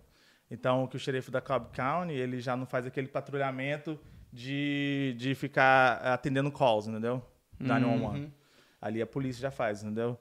[0.51, 3.99] Então, que o xerife da Cobb County, ele já não faz aquele patrulhamento
[4.33, 7.25] de, de ficar atendendo calls, entendeu?
[7.59, 8.33] 911.
[8.81, 10.19] Ali a polícia já faz, entendeu?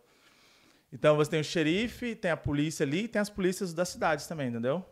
[0.92, 4.28] Então você tem o xerife, tem a polícia ali, e tem as polícias das cidades
[4.28, 4.86] também, entendeu?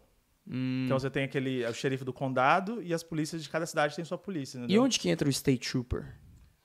[0.48, 0.84] Hum.
[0.86, 3.96] Então você tem aquele é o xerife do condado e as polícias de cada cidade
[3.96, 4.84] tem sua polícia, E entendeu?
[4.84, 6.16] onde que entra o State Trooper?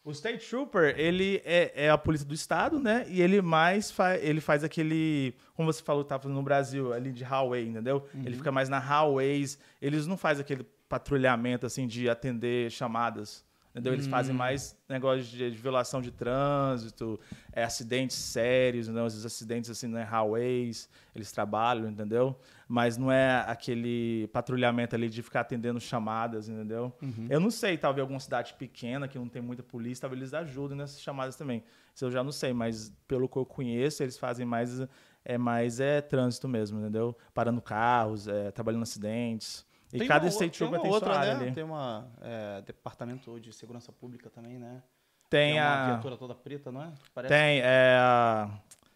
[0.03, 3.05] O State Trooper, ele é, é a polícia do estado, né?
[3.09, 7.25] E ele mais faz, ele faz aquele, como você falou, tá no Brasil, ali de
[7.25, 8.07] highway, entendeu?
[8.25, 13.45] Ele fica mais na highways, eles não fazem aquele patrulhamento assim de atender chamadas,
[13.77, 13.93] entendeu?
[13.93, 17.21] Eles fazem mais negócio de, de violação de trânsito,
[17.53, 22.35] é, acidentes sérios, não, esses acidentes assim, né, highways, eles trabalham, entendeu?
[22.67, 26.91] Mas não é aquele patrulhamento ali de ficar atendendo chamadas, entendeu?
[27.29, 30.79] Eu não sei, talvez alguma cidade pequena que não tem muita polícia, talvez eles ajudem
[30.79, 31.63] nessas chamadas também.
[31.95, 34.81] Isso eu já não sei, mas pelo que eu conheço, eles fazem mais
[35.23, 37.15] é mais é trânsito mesmo, entendeu?
[37.35, 39.67] Parando carros, é, trabalhando acidentes.
[39.93, 41.31] E Tem cada uma, state tem trooper uma tem outra, né?
[41.45, 41.53] ali.
[41.53, 44.83] Tem uma é, departamento de segurança pública também, né?
[45.31, 46.93] Tem uma a viatura toda preta, não é?
[47.15, 47.33] Parece.
[47.35, 47.97] Tem, é.
[47.99, 48.51] a-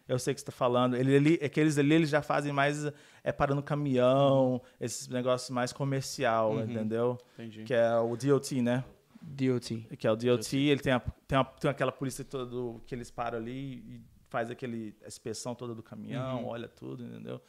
[0.07, 0.95] Eu sei o que você está falando.
[0.97, 2.85] Ele, ele, aqueles ali eles já fazem mais
[3.23, 6.63] é parando caminhão, esses negócios mais comercial, Uhum.
[6.63, 7.17] entendeu?
[7.35, 7.63] Entendi.
[7.63, 8.83] Que é o DOT, né?
[9.21, 9.87] DOT.
[9.97, 12.93] Que é o DOT, ele tem, a, tem, a- tem aquela polícia toda do- que
[12.95, 16.47] eles param ali e faz aquele a inspeção toda do caminhão, Uhum.
[16.47, 17.39] olha tudo, entendeu?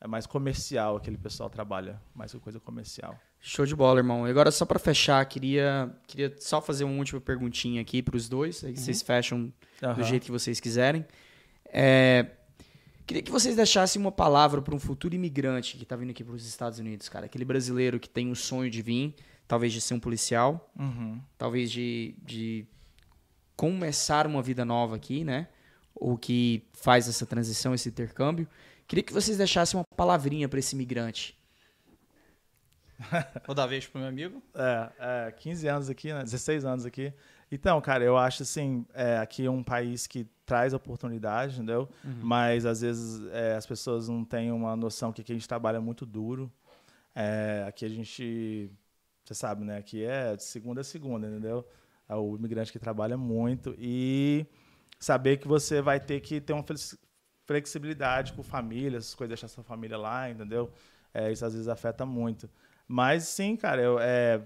[0.00, 3.18] É mais comercial, aquele pessoal trabalha mais com coisa comercial.
[3.38, 4.26] Show de bola, irmão.
[4.26, 8.64] E agora, só pra fechar, queria, queria só fazer uma última perguntinha aqui pros dois.
[8.64, 10.02] Aí vocês fecham do Aham.
[10.02, 11.04] jeito que vocês quiserem.
[11.66, 12.26] É,
[13.06, 16.46] queria que vocês deixassem uma palavra para um futuro imigrante que tá vindo aqui pros
[16.46, 17.26] Estados Unidos, cara.
[17.26, 19.14] Aquele brasileiro que tem o sonho de vir,
[19.46, 21.20] talvez de ser um policial, Uhum.
[21.36, 22.66] talvez de, de
[23.56, 25.48] começar uma vida nova aqui, né?
[25.94, 28.48] Ou que faz essa transição, esse intercâmbio.
[28.90, 31.38] Queria que vocês deixassem uma palavrinha para esse imigrante.
[33.46, 34.42] Vou dar vez pro meu amigo.
[34.52, 36.24] É, é, 15 anos aqui, né?
[36.24, 37.12] 16 anos aqui.
[37.52, 41.88] Então, cara, eu acho assim, é, aqui é um país que traz oportunidade, entendeu?
[42.04, 42.18] Uhum.
[42.20, 45.80] Mas às vezes é, as pessoas não têm uma noção que aqui a gente trabalha
[45.80, 46.50] muito duro.
[47.14, 48.72] É, aqui a gente,
[49.24, 49.78] você sabe, né?
[49.78, 51.64] Aqui é de segunda a segunda, entendeu?
[52.08, 54.44] É o imigrante que trabalha muito e
[54.98, 56.64] saber que você vai ter que ter uma
[57.50, 60.70] flexibilidade com família, essas coisas, deixar sua família lá, entendeu?
[61.12, 62.48] É, isso às vezes afeta muito.
[62.86, 64.40] Mas sim, cara, eu, é,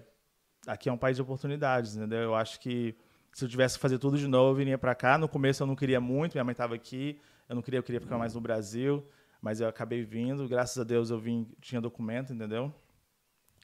[0.67, 2.21] aqui é um país de oportunidades, entendeu?
[2.21, 2.97] Eu acho que
[3.31, 5.19] se eu tivesse que fazer tudo de novo, eu viria para cá.
[5.19, 8.01] No começo eu não queria muito, minha mãe estava aqui, eu não queria, eu queria
[8.01, 9.07] ficar mais no Brasil,
[9.39, 10.49] mas eu acabei vindo.
[10.49, 12.73] Graças a Deus eu vim, tinha documento, entendeu?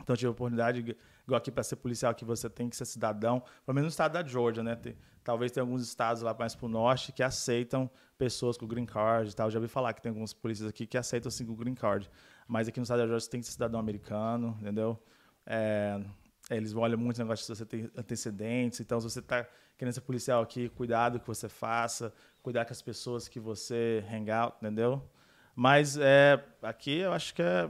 [0.03, 0.95] Então tive a oportunidade,
[1.31, 4.13] igual aqui para ser policial, que você tem que ser cidadão, pelo menos no estado
[4.13, 4.77] da Georgia, né?
[4.77, 8.87] Tem, talvez tenha alguns estados lá mais para o norte que aceitam pessoas com green
[8.87, 9.47] card e tal.
[9.47, 12.11] Eu já ouvi falar que tem alguns polícias aqui que aceitam assim com green card.
[12.47, 14.99] Mas aqui no estado da Georgia você tem que ser cidadão americano, entendeu?
[15.47, 16.01] É,
[16.51, 18.81] eles olham muito o negócio se você tem antecedentes.
[18.81, 19.47] Então, se você está
[19.79, 22.13] querendo ser policial aqui, cuidado que você faça,
[22.43, 25.03] cuidar com as pessoas que você hang out, entendeu?
[25.55, 27.69] Mas é, aqui eu acho que é.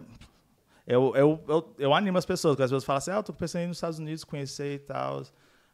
[0.91, 3.33] Eu, eu, eu, eu animo as pessoas, porque as pessoas falam assim: ah, eu tô
[3.33, 5.23] pensando em ir nos Estados Unidos conhecer e tal.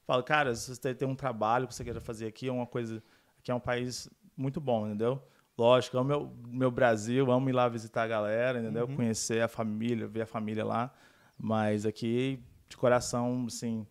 [0.07, 3.03] Falo, cara, se você tem um trabalho que você queira fazer aqui, é uma coisa.
[3.39, 5.23] Aqui é um país muito bom, entendeu?
[5.57, 8.87] Lógico, é o meu, meu Brasil, amo ir lá visitar a galera, entendeu?
[8.87, 8.95] Uhum.
[8.95, 10.93] Conhecer a família, ver a família lá.
[11.39, 12.39] Mas aqui
[12.69, 13.87] de coração, assim,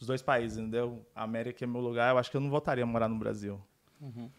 [0.00, 1.04] os dois países, entendeu?
[1.14, 3.60] A América é meu lugar, eu acho que eu não voltaria a morar no Brasil.
[4.00, 4.30] Uhum.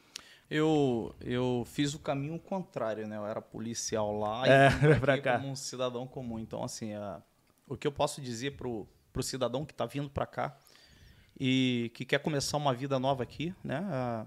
[0.50, 3.18] Eu, eu fiz o caminho contrário, né?
[3.18, 5.38] Eu era policial lá é, e pra cá.
[5.38, 6.38] como um cidadão comum.
[6.40, 7.22] Então, assim, a,
[7.68, 10.58] o que eu posso dizer pro, pro cidadão que está vindo para cá
[11.40, 13.78] e que quer começar uma vida nova aqui, né?
[13.78, 14.26] A,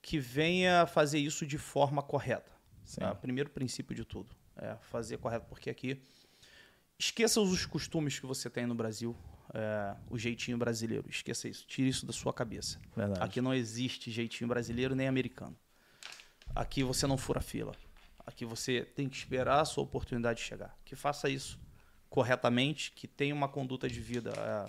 [0.00, 2.52] que venha fazer isso de forma correta.
[3.00, 4.30] É o primeiro princípio de tudo.
[4.56, 6.00] É fazer correto, porque aqui
[6.98, 9.14] Esqueça os costumes que você tem no Brasil,
[9.54, 11.08] é, o jeitinho brasileiro.
[11.08, 11.66] Esqueça isso.
[11.66, 12.80] Tire isso da sua cabeça.
[12.96, 13.22] Verdade.
[13.22, 15.56] Aqui não existe jeitinho brasileiro nem americano.
[16.54, 17.72] Aqui você não fura fila.
[18.26, 20.76] Aqui você tem que esperar a sua oportunidade de chegar.
[20.84, 21.58] Que faça isso
[22.08, 24.66] corretamente, que tenha uma conduta de vida é,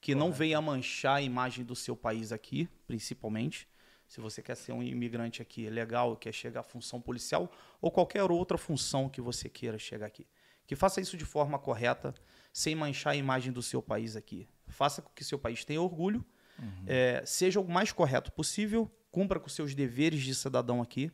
[0.00, 0.18] que Correto.
[0.18, 3.68] não venha manchar a imagem do seu país aqui, principalmente.
[4.06, 8.22] Se você quer ser um imigrante aqui legal, quer chegar à função policial ou qualquer
[8.30, 10.26] outra função que você queira chegar aqui.
[10.66, 12.14] Que faça isso de forma correta,
[12.58, 14.48] sem manchar a imagem do seu país aqui.
[14.66, 16.24] Faça com que seu país tenha orgulho,
[16.58, 16.84] uhum.
[16.88, 21.12] é, seja o mais correto possível, cumpra com seus deveres de cidadão aqui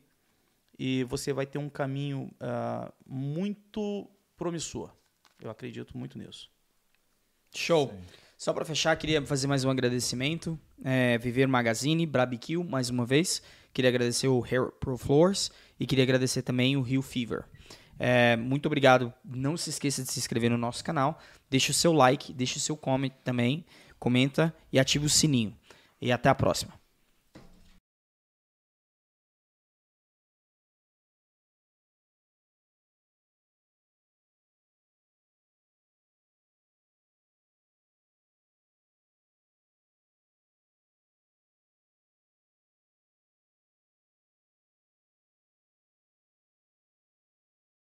[0.79, 4.91] e você vai ter um caminho uh, muito promissor.
[5.39, 6.51] Eu acredito muito nisso.
[7.55, 7.91] Show.
[7.91, 8.01] Sim.
[8.39, 10.59] Só para fechar, queria fazer mais um agradecimento.
[10.83, 13.43] É, Viver Magazine, Barbecue, mais uma vez.
[13.71, 17.45] Queria agradecer o Hair Pro Floors e queria agradecer também o Rio Fever.
[17.99, 19.13] É, muito obrigado.
[19.25, 21.19] Não se esqueça de se inscrever no nosso canal.
[21.49, 23.65] Deixe o seu like, deixe o seu comment também.
[23.99, 25.57] Comenta e ative o sininho.
[26.01, 26.84] E até a próxima.